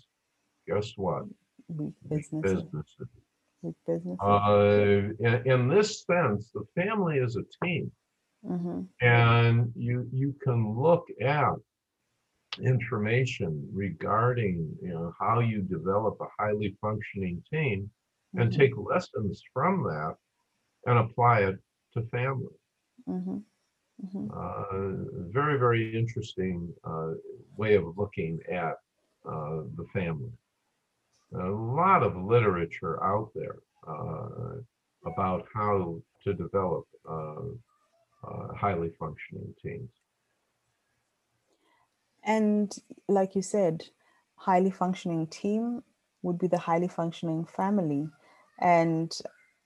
guess 0.67 0.93
what? 0.97 1.25
Weak 1.69 1.93
businesses. 2.09 2.63
businesses. 2.63 3.09
Weak 3.61 3.75
businesses. 3.87 4.19
Uh, 4.23 5.13
in, 5.21 5.43
in, 5.45 5.69
this 5.69 6.05
sense, 6.05 6.51
the 6.55 6.65
family 6.75 7.19
is 7.19 7.37
a 7.37 7.45
team. 7.65 7.93
Mm-hmm. 8.47 9.07
And 9.07 9.73
you 9.77 10.09
you 10.13 10.35
can 10.43 10.77
look 10.77 11.07
at 11.21 11.55
information 12.61 13.67
regarding 13.73 14.69
you 14.83 14.91
know 14.91 15.15
how 15.19 15.41
you 15.41 15.63
develop 15.63 16.19
a 16.21 16.43
highly 16.43 16.77
functioning 16.81 17.43
team 17.51 17.91
and 18.35 18.51
mm-hmm. 18.51 18.61
take 18.61 18.73
lessons 18.77 19.43
from 19.53 19.83
that 19.83 20.15
and 20.87 20.99
apply 20.99 21.41
it 21.41 21.57
to 21.95 22.03
family 22.11 22.47
mm-hmm. 23.09 23.39
Mm-hmm. 24.05 24.27
Uh, 24.33 25.31
very 25.31 25.59
very 25.59 25.97
interesting 25.97 26.73
uh, 26.85 27.13
way 27.57 27.75
of 27.75 27.97
looking 27.97 28.39
at 28.51 28.77
uh, 29.27 29.63
the 29.77 29.87
family 29.93 30.33
a 31.35 31.49
lot 31.49 32.03
of 32.03 32.17
literature 32.17 33.03
out 33.03 33.31
there 33.35 33.61
uh, 33.89 34.57
about 35.07 35.47
how 35.55 36.01
to 36.25 36.35
develop 36.35 36.87
uh, 37.09 37.49
uh, 38.25 38.55
highly 38.55 38.91
functioning 38.99 39.55
teams 39.63 39.91
and 42.25 42.75
like 43.09 43.35
you 43.35 43.43
said, 43.43 43.85
highly 44.37 44.71
functioning 44.71 45.27
team 45.27 45.83
would 46.23 46.39
be 46.39 46.47
the 46.47 46.59
highly 46.59 46.89
functioning 46.89 47.45
family. 47.45 48.09
And 48.61 49.17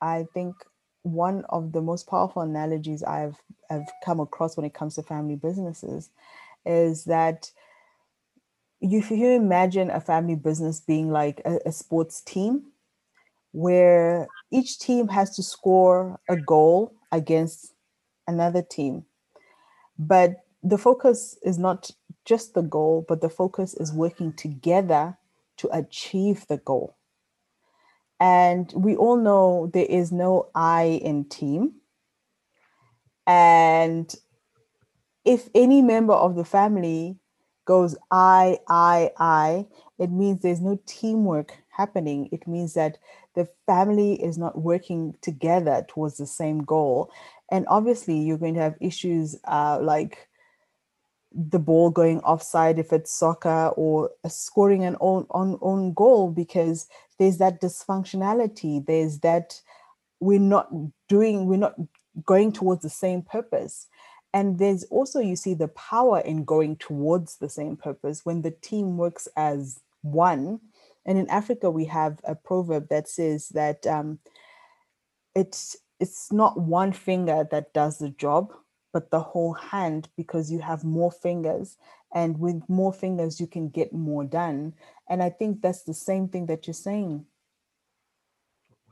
I 0.01 0.27
think 0.33 0.57
one 1.03 1.45
of 1.49 1.73
the 1.73 1.83
most 1.83 2.07
powerful 2.09 2.43
analogies 2.43 3.03
I've, 3.03 3.37
I've 3.71 3.87
come 4.05 4.21
across 4.21 4.57
when 4.57 4.67
it 4.67 4.75
comes 4.75 4.95
to 4.95 5.03
family 5.03 5.37
businesses 5.37 6.11
is 6.65 7.05
that 7.05 7.51
if 8.81 9.11
you 9.11 9.31
imagine 9.31 9.91
a 9.91 10.01
family 10.01 10.35
business 10.35 10.81
being 10.81 11.11
like 11.11 11.41
a, 11.45 11.59
a 11.67 11.73
sports 11.73 12.21
team, 12.21 12.73
where 13.53 14.29
each 14.53 14.79
team 14.79 15.09
has 15.09 15.35
to 15.37 15.43
score 15.43 16.21
a 16.29 16.37
goal 16.37 16.93
against 17.11 17.73
another 18.29 18.63
team. 18.63 19.05
But 19.99 20.45
the 20.63 20.77
focus 20.77 21.39
is 21.43 21.59
not 21.59 21.91
just 22.27 22.55
the 22.55 22.63
goal, 22.63 23.05
but 23.09 23.21
the 23.21 23.31
focus 23.31 23.73
is 23.75 23.93
working 23.93 24.33
together 24.35 25.17
to 25.59 25.69
achieve 25.73 26.47
the 26.49 26.59
goal. 26.59 26.97
And 28.21 28.73
we 28.75 28.97
all 28.97 29.17
know 29.17 29.71
there 29.73 29.87
is 29.89 30.13
no 30.13 30.49
I 30.55 31.01
in 31.03 31.29
team. 31.29 31.77
And 33.27 34.15
if 35.25 35.49
any 35.55 35.83
member 35.83 36.15
of 36.15 36.37
the 36.37 36.45
family 36.45 37.19
goes 37.65 37.97
I, 38.11 38.59
I, 38.69 39.11
I, 39.19 39.67
it 39.99 40.11
means 40.11 40.41
there's 40.41 40.61
no 40.61 40.79
teamwork 40.87 41.57
happening, 41.69 42.29
it 42.33 42.47
means 42.47 42.75
that 42.75 42.99
the 43.35 43.49
family 43.67 44.23
is 44.23 44.39
not 44.39 44.59
working 44.59 45.15
together 45.21 45.85
towards 45.89 46.17
the 46.17 46.27
same 46.27 46.65
goal. 46.65 47.11
And 47.51 47.67
obviously, 47.69 48.19
you're 48.19 48.39
going 48.39 48.55
to 48.55 48.61
have 48.61 48.77
issues 48.81 49.37
uh, 49.45 49.79
like 49.83 50.29
the 51.37 51.59
ball 51.59 51.91
going 51.91 52.21
offside 52.21 52.79
if 52.79 52.93
it's 52.93 53.13
soccer 53.13 53.69
or 53.77 54.11
scoring 54.27 54.85
an 54.85 54.97
own, 55.01 55.27
own, 55.31 55.59
own 55.61 55.93
goal 55.93 56.31
because 56.31 56.89
there's 57.19 57.37
that 57.39 57.61
dysfunctionality. 57.61 58.85
There's 58.85 59.19
that 59.21 59.61
we're 60.19 60.41
not 60.41 60.71
doing, 61.09 61.47
we're 61.47 61.59
not 61.59 61.75
going 62.25 62.53
towards 62.53 62.83
the 62.83 62.91
same 62.91 63.23
purpose. 63.23 63.87
And 64.33 64.59
there's 64.59 64.85
also, 64.85 65.21
you 65.21 65.37
see, 65.37 65.55
the 65.55 65.69
power 65.69 66.21
in 66.21 66.45
going 66.45 66.77
towards 66.77 67.37
the 67.37 67.49
same 67.49 67.77
purpose 67.77 68.25
when 68.25 68.43
the 68.43 68.51
team 68.51 68.97
works 68.97 69.29
as 69.37 69.81
one. 70.03 70.61
And 71.05 71.19
in 71.19 71.29
Africa, 71.29 71.71
we 71.71 71.85
have 71.87 72.19
a 72.25 72.35
proverb 72.35 72.89
that 72.89 73.09
says 73.09 73.51
that 73.51 73.87
um, 73.87 74.19
it's 75.35 75.77
it's 75.99 76.31
not 76.31 76.61
one 76.61 76.93
finger 76.93 77.47
that 77.51 77.73
does 77.73 77.99
the 77.99 78.11
job, 78.11 78.53
but 78.97 79.11
the 79.11 79.21
whole 79.21 79.53
hand 79.53 80.09
because 80.17 80.51
you 80.51 80.59
have 80.59 80.83
more 80.83 81.13
fingers, 81.13 81.77
and 82.15 82.41
with 82.41 82.63
more 82.67 82.95
fingers 82.95 83.39
you 83.39 83.47
can 83.47 83.69
get 83.69 83.93
more 83.93 84.25
done. 84.25 84.73
And 85.11 85.23
I 85.23 85.29
think 85.29 85.61
that's 85.61 85.83
the 85.83 85.93
same 85.93 86.29
thing 86.29 86.47
that 86.47 86.67
you're 86.67 86.73
saying. 86.73 87.27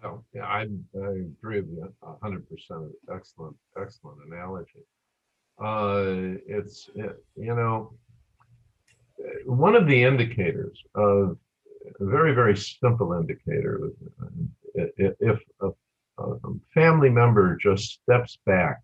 Well, 0.03 0.23
yeah, 0.35 0.45
I, 0.45 0.69
I 1.09 1.13
agree 1.33 1.61
with 1.63 1.71
you 1.71 1.95
hundred 2.21 2.47
percent. 2.51 2.93
Excellent, 3.11 3.57
excellent 3.81 4.19
analogy. 4.27 4.85
Uh, 5.59 6.37
it's 6.47 6.91
it, 6.95 7.17
you 7.35 7.55
know 7.55 7.95
eh, 9.21 9.41
one 9.47 9.75
of 9.75 9.87
the 9.87 10.05
indicators 10.05 10.79
of 10.95 11.39
a 11.99 12.05
very 12.05 12.35
very 12.35 12.59
simple 12.59 13.15
indicator 13.15 13.91
eh, 14.79 15.13
if 15.31 15.39
a, 15.63 15.71
a 16.19 16.37
family 16.75 17.09
member 17.09 17.57
just 17.57 17.85
steps 18.03 18.37
back 18.45 18.83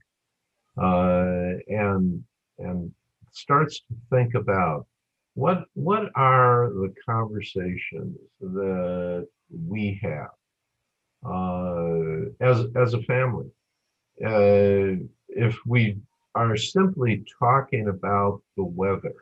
uh, 0.79 1.53
and 1.69 2.23
and 2.59 2.93
starts 3.33 3.81
to 3.81 3.95
think 4.11 4.35
about 4.35 4.87
what 5.35 5.65
what 5.75 6.11
are 6.15 6.71
the 6.71 6.93
conversations 7.07 8.17
that 8.41 9.27
we 9.69 10.01
have 10.03 10.31
uh, 11.25 12.31
as 12.41 12.67
as 12.77 12.95
a 12.95 13.03
family 13.03 13.51
uh, 14.25 14.97
if 15.29 15.57
we 15.67 15.97
are 16.35 16.57
simply 16.57 17.25
talking 17.39 17.89
about 17.89 18.43
the 18.57 18.65
weather, 18.65 19.15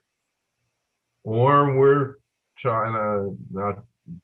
or 1.24 1.76
we're 1.76 2.16
trying 2.58 2.92
to 2.92 3.36
not 3.50 3.78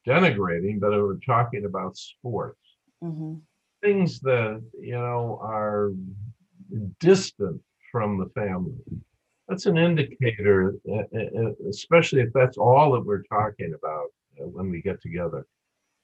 denigrating, 0.06 0.80
but 0.80 0.90
we're 0.90 1.16
talking 1.18 1.64
about 1.64 1.96
sports, 1.96 2.58
mm-hmm. 3.02 3.34
things 3.82 4.20
that 4.20 4.62
you 4.80 4.92
know 4.92 5.38
are 5.42 5.92
distant 7.00 7.60
from 7.90 8.18
the 8.18 8.28
family. 8.34 8.74
That's 9.48 9.66
an 9.66 9.76
indicator, 9.76 10.74
especially 11.68 12.22
if 12.22 12.32
that's 12.32 12.56
all 12.56 12.92
that 12.92 13.04
we're 13.04 13.22
talking 13.24 13.74
about 13.76 14.06
when 14.36 14.70
we 14.70 14.80
get 14.80 15.00
together. 15.02 15.46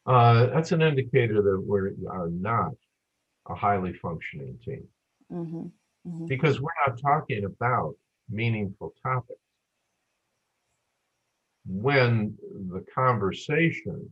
Uh, 0.07 0.47
that's 0.47 0.73
an 0.73 0.83
indicator 0.83 1.43
that 1.43 1.65
we 1.67 2.07
are 2.09 2.29
not 2.29 2.73
a 3.49 3.55
highly 3.55 3.93
functioning 3.93 4.59
team. 4.65 4.87
Mm-hmm 5.33 5.67
mm-hmm. 6.07 6.27
because 6.27 6.61
we're 6.61 6.71
not 6.87 7.01
talking 7.01 7.45
about 7.45 7.95
meaningful 8.29 8.95
topics. 9.03 9.41
When 11.67 12.37
the 12.71 12.85
conversation 12.95 14.11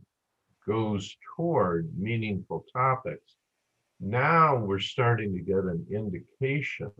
goes 0.67 1.15
toward 1.35 1.89
meaningful 1.97 2.63
topics, 2.71 3.35
now 3.99 4.55
we're 4.55 4.79
starting 4.79 5.33
to 5.33 5.41
get 5.41 5.57
an 5.57 5.85
indication 5.91 6.91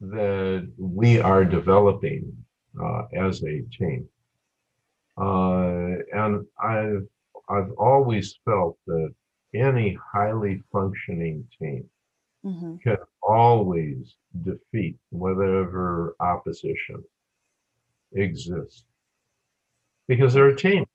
that 0.00 0.68
we 0.78 1.20
are 1.20 1.44
developing 1.44 2.32
uh, 2.82 3.02
as 3.14 3.42
a 3.42 3.62
team. 3.78 4.08
Uh, 5.20 5.96
and 6.12 6.46
I've 6.62 7.06
I've 7.48 7.70
always 7.72 8.38
felt 8.44 8.78
that 8.86 9.12
any 9.54 9.98
highly 10.12 10.62
functioning 10.72 11.46
team 11.60 11.84
mm-hmm. 12.44 12.76
can 12.76 12.96
always 13.22 14.14
defeat 14.42 14.96
whatever 15.10 16.16
opposition 16.20 17.04
exists 18.14 18.84
because 20.08 20.32
they're 20.32 20.48
a 20.48 20.56
team. 20.56 20.86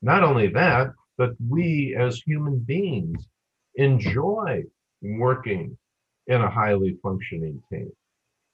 Not 0.00 0.22
only 0.22 0.48
that, 0.48 0.92
but 1.18 1.32
we 1.48 1.94
as 1.98 2.20
human 2.20 2.58
beings 2.58 3.26
enjoy 3.76 4.62
working 5.02 5.76
in 6.26 6.40
a 6.40 6.50
highly 6.50 6.98
functioning 7.02 7.62
team. 7.70 7.90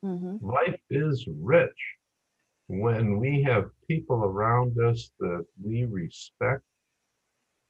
Mm-hmm. 0.05 0.47
Life 0.47 0.81
is 0.91 1.27
rich 1.41 1.71
when 2.71 3.19
we 3.19 3.43
have 3.43 3.71
people 3.89 4.23
around 4.25 4.79
us 4.79 5.11
that 5.19 5.45
we 5.61 5.85
respect, 5.87 6.63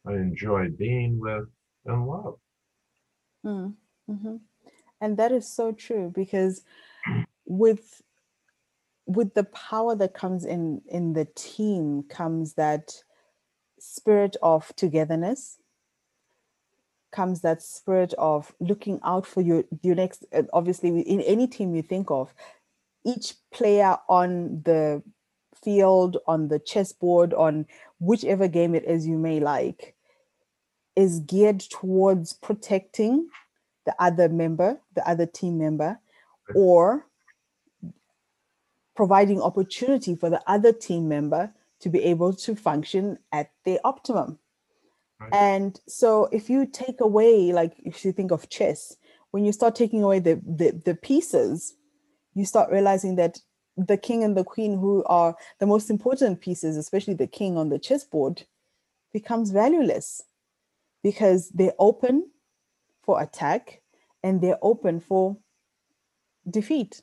I 0.07 0.13
enjoy 0.13 0.69
being 0.69 1.19
with, 1.19 1.47
and 1.87 2.07
love. 2.07 2.35
Mm. 3.45 3.75
Mm-hmm. 4.11 4.37
And 5.01 5.17
that 5.17 5.33
is 5.33 5.49
so 5.49 5.73
true 5.73 6.13
because 6.15 6.63
with 7.47 8.03
with 9.07 9.33
the 9.33 9.45
power 9.45 9.97
that 9.97 10.13
comes 10.13 10.45
in 10.45 10.83
in 10.87 11.15
the 11.15 11.27
team 11.35 12.03
comes 12.03 12.53
that 12.55 12.93
spirit 13.79 14.37
of 14.43 14.71
togetherness 14.77 15.57
comes 17.13 17.41
that 17.41 17.63
spirit 17.63 18.15
of 18.19 18.53
looking 18.61 19.01
out 19.05 19.27
for 19.27 19.41
your 19.41 19.65
your 19.83 19.95
next 19.95 20.25
uh, 20.33 20.43
obviously 20.53 21.01
in 21.01 21.21
any 21.23 21.47
team 21.47 21.75
you 21.75 21.83
think 21.83 22.11
of 22.11 22.35
each 23.05 23.35
player 23.53 23.97
on 24.09 24.63
the 24.65 25.03
field 25.65 26.17
on 26.27 26.49
the 26.49 26.59
chessboard 26.59 27.35
on 27.35 27.67
whichever 27.99 28.49
game 28.49 28.75
it 28.75 28.85
is 28.85 29.07
you 29.07 29.19
may 29.19 29.41
like 29.41 29.95
is 30.97 31.21
geared 31.21 31.61
towards 31.61 32.33
protecting 32.33 33.29
the 33.87 33.95
other 33.99 34.29
member, 34.29 34.81
the 34.95 35.09
other 35.09 35.27
team 35.27 35.59
member, 35.59 35.99
mm-hmm. 36.51 36.59
or 36.59 37.07
providing 38.95 39.41
opportunity 39.41 40.15
for 40.15 40.29
the 40.29 40.43
other 40.47 40.73
team 40.73 41.09
member 41.09 41.53
to 41.81 41.89
be 41.89 42.03
able 42.05 42.35
to 42.35 42.55
function 42.55 43.19
at 43.33 43.51
their 43.65 43.79
optimum. 43.85 44.39
Right. 45.21 45.31
And 45.33 45.79
so 45.87 46.29
if 46.33 46.49
you 46.49 46.67
take 46.67 47.01
away, 47.01 47.53
like 47.53 47.75
if 47.79 48.05
you 48.05 48.13
think 48.13 48.31
of 48.31 48.49
chess, 48.49 48.97
when 49.33 49.45
you 49.45 49.53
start 49.53 49.75
taking 49.75 50.03
away 50.03 50.19
the, 50.19 50.41
the, 50.45 50.81
the 50.85 50.95
pieces, 50.95 51.75
you 52.35 52.45
start 52.45 52.71
realizing 52.71 53.17
that 53.17 53.39
the 53.77 53.97
king 53.97 54.25
and 54.25 54.37
the 54.37 54.45
queen, 54.45 54.79
who 54.79 55.05
are 55.05 55.37
the 55.59 55.67
most 55.67 55.91
important 55.91 56.41
pieces, 56.41 56.77
especially 56.77 57.15
the 57.15 57.27
king 57.27 57.57
on 57.57 57.69
the 57.69 57.79
chessboard, 57.79 58.45
becomes 59.13 59.51
valueless 59.51 60.23
because 61.03 61.51
they're 61.51 61.75
open 61.79 62.31
for 63.03 63.23
attack 63.23 63.83
and 64.23 64.41
they're 64.41 64.59
open 64.63 65.01
for 65.01 65.37
defeat. 66.49 67.03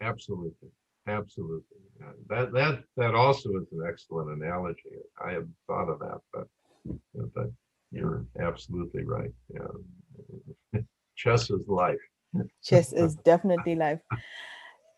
Absolutely. 0.00 0.70
Absolutely. 1.06 1.62
Yeah. 2.00 2.12
That 2.28 2.52
that 2.52 2.84
that 2.96 3.14
also 3.14 3.50
is 3.50 3.66
an 3.72 3.84
excellent 3.86 4.42
analogy. 4.42 4.96
I 5.24 5.32
have 5.32 5.46
thought 5.66 5.88
of 5.90 5.98
that, 6.00 6.20
but 6.32 6.48
but 7.34 7.50
you're 7.90 8.24
absolutely 8.40 9.04
right. 9.04 9.30
Yeah. 9.52 10.80
Chess 11.16 11.50
is 11.50 11.66
life. 11.68 12.00
Chess 12.62 12.92
is 12.92 13.14
definitely 13.24 13.76
life. 13.76 14.00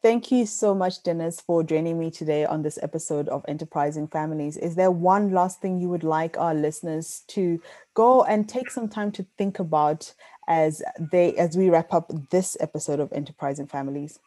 Thank 0.03 0.31
you 0.31 0.47
so 0.47 0.75
much, 0.75 1.03
Dennis, 1.03 1.41
for 1.41 1.63
joining 1.63 1.99
me 1.99 2.11
today 2.11 2.45
on 2.45 2.63
this 2.63 2.79
episode 2.81 3.29
of 3.29 3.45
Enterprising 3.49 4.07
Families. 4.07 4.57
Is 4.57 4.77
there 4.77 4.91
one 4.91 5.33
last 5.33 5.61
thing 5.61 5.81
you 5.81 5.89
would 5.89 6.05
like 6.05 6.39
our 6.39 6.55
listeners 6.55 7.25
to 7.29 7.61
go 7.95 8.23
and 8.23 8.49
take 8.49 8.71
some 8.71 8.89
time 8.89 9.11
to 9.13 9.27
think 9.37 9.59
about 9.59 10.15
as 10.49 10.81
they 11.11 11.35
as 11.37 11.57
we 11.57 11.71
wrap 11.71 11.93
up 11.93 12.13
this 12.31 12.57
episode 12.61 13.01
of 13.01 13.13
Enterprising 13.13 13.67
Families? 13.67 14.21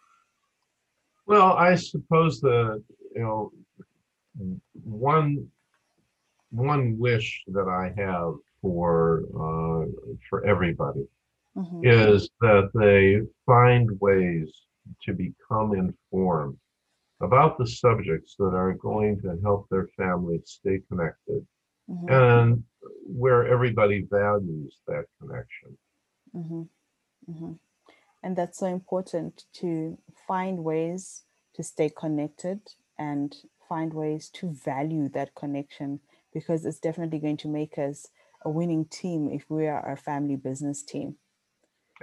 Well, 1.25 1.53
I 1.53 1.75
suppose 1.75 2.41
the 2.41 2.83
you 3.15 3.21
know 3.21 3.51
one 4.83 5.47
one 6.51 6.97
wish 6.97 7.43
that 7.47 7.67
I 7.67 7.93
have 8.01 8.33
for 8.61 9.23
uh, 9.33 9.85
for 10.29 10.45
everybody 10.45 11.07
mm-hmm. 11.57 11.85
is 11.85 12.29
that 12.41 12.69
they 12.73 13.21
find 13.45 13.89
ways 13.99 14.51
to 15.03 15.13
become 15.13 15.73
informed 15.75 16.57
about 17.21 17.57
the 17.57 17.67
subjects 17.67 18.35
that 18.39 18.53
are 18.53 18.73
going 18.73 19.21
to 19.21 19.37
help 19.43 19.67
their 19.69 19.87
families 19.97 20.43
stay 20.45 20.79
connected 20.89 21.45
mm-hmm. 21.89 22.09
and 22.09 22.63
where 23.05 23.47
everybody 23.47 24.07
values 24.09 24.77
that 24.87 25.05
connection. 25.19 25.77
Mm-hmm. 26.35 26.61
Mm-hmm. 27.29 27.53
And 28.23 28.35
that's 28.35 28.59
so 28.59 28.67
important 28.67 29.45
to 29.55 29.97
find 30.27 30.63
ways 30.63 31.23
to 31.55 31.63
stay 31.63 31.89
connected 31.89 32.59
and 32.97 33.35
find 33.67 33.93
ways 33.93 34.29
to 34.29 34.51
value 34.51 35.09
that 35.09 35.35
connection 35.35 35.99
because 36.33 36.65
it's 36.65 36.79
definitely 36.79 37.19
going 37.19 37.37
to 37.37 37.47
make 37.47 37.77
us 37.77 38.07
a 38.43 38.49
winning 38.49 38.85
team 38.85 39.29
if 39.31 39.49
we 39.49 39.67
are 39.67 39.91
a 39.91 39.97
family 39.97 40.35
business 40.35 40.83
team. 40.83 41.15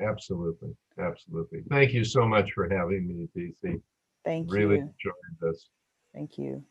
Absolutely, 0.03 0.77
absolutely. 0.99 1.61
Thank 1.71 1.93
you 1.93 2.05
so 2.05 2.27
much 2.27 2.53
for 2.53 2.69
having 2.69 3.09
me, 3.09 3.29
DC. 3.35 3.81
Thank 4.25 4.51
Really 4.51 4.63
you. 4.63 4.69
Really 4.69 4.81
enjoyed 4.81 5.37
this. 5.41 5.69
Thank 6.15 6.39
you. 6.39 6.65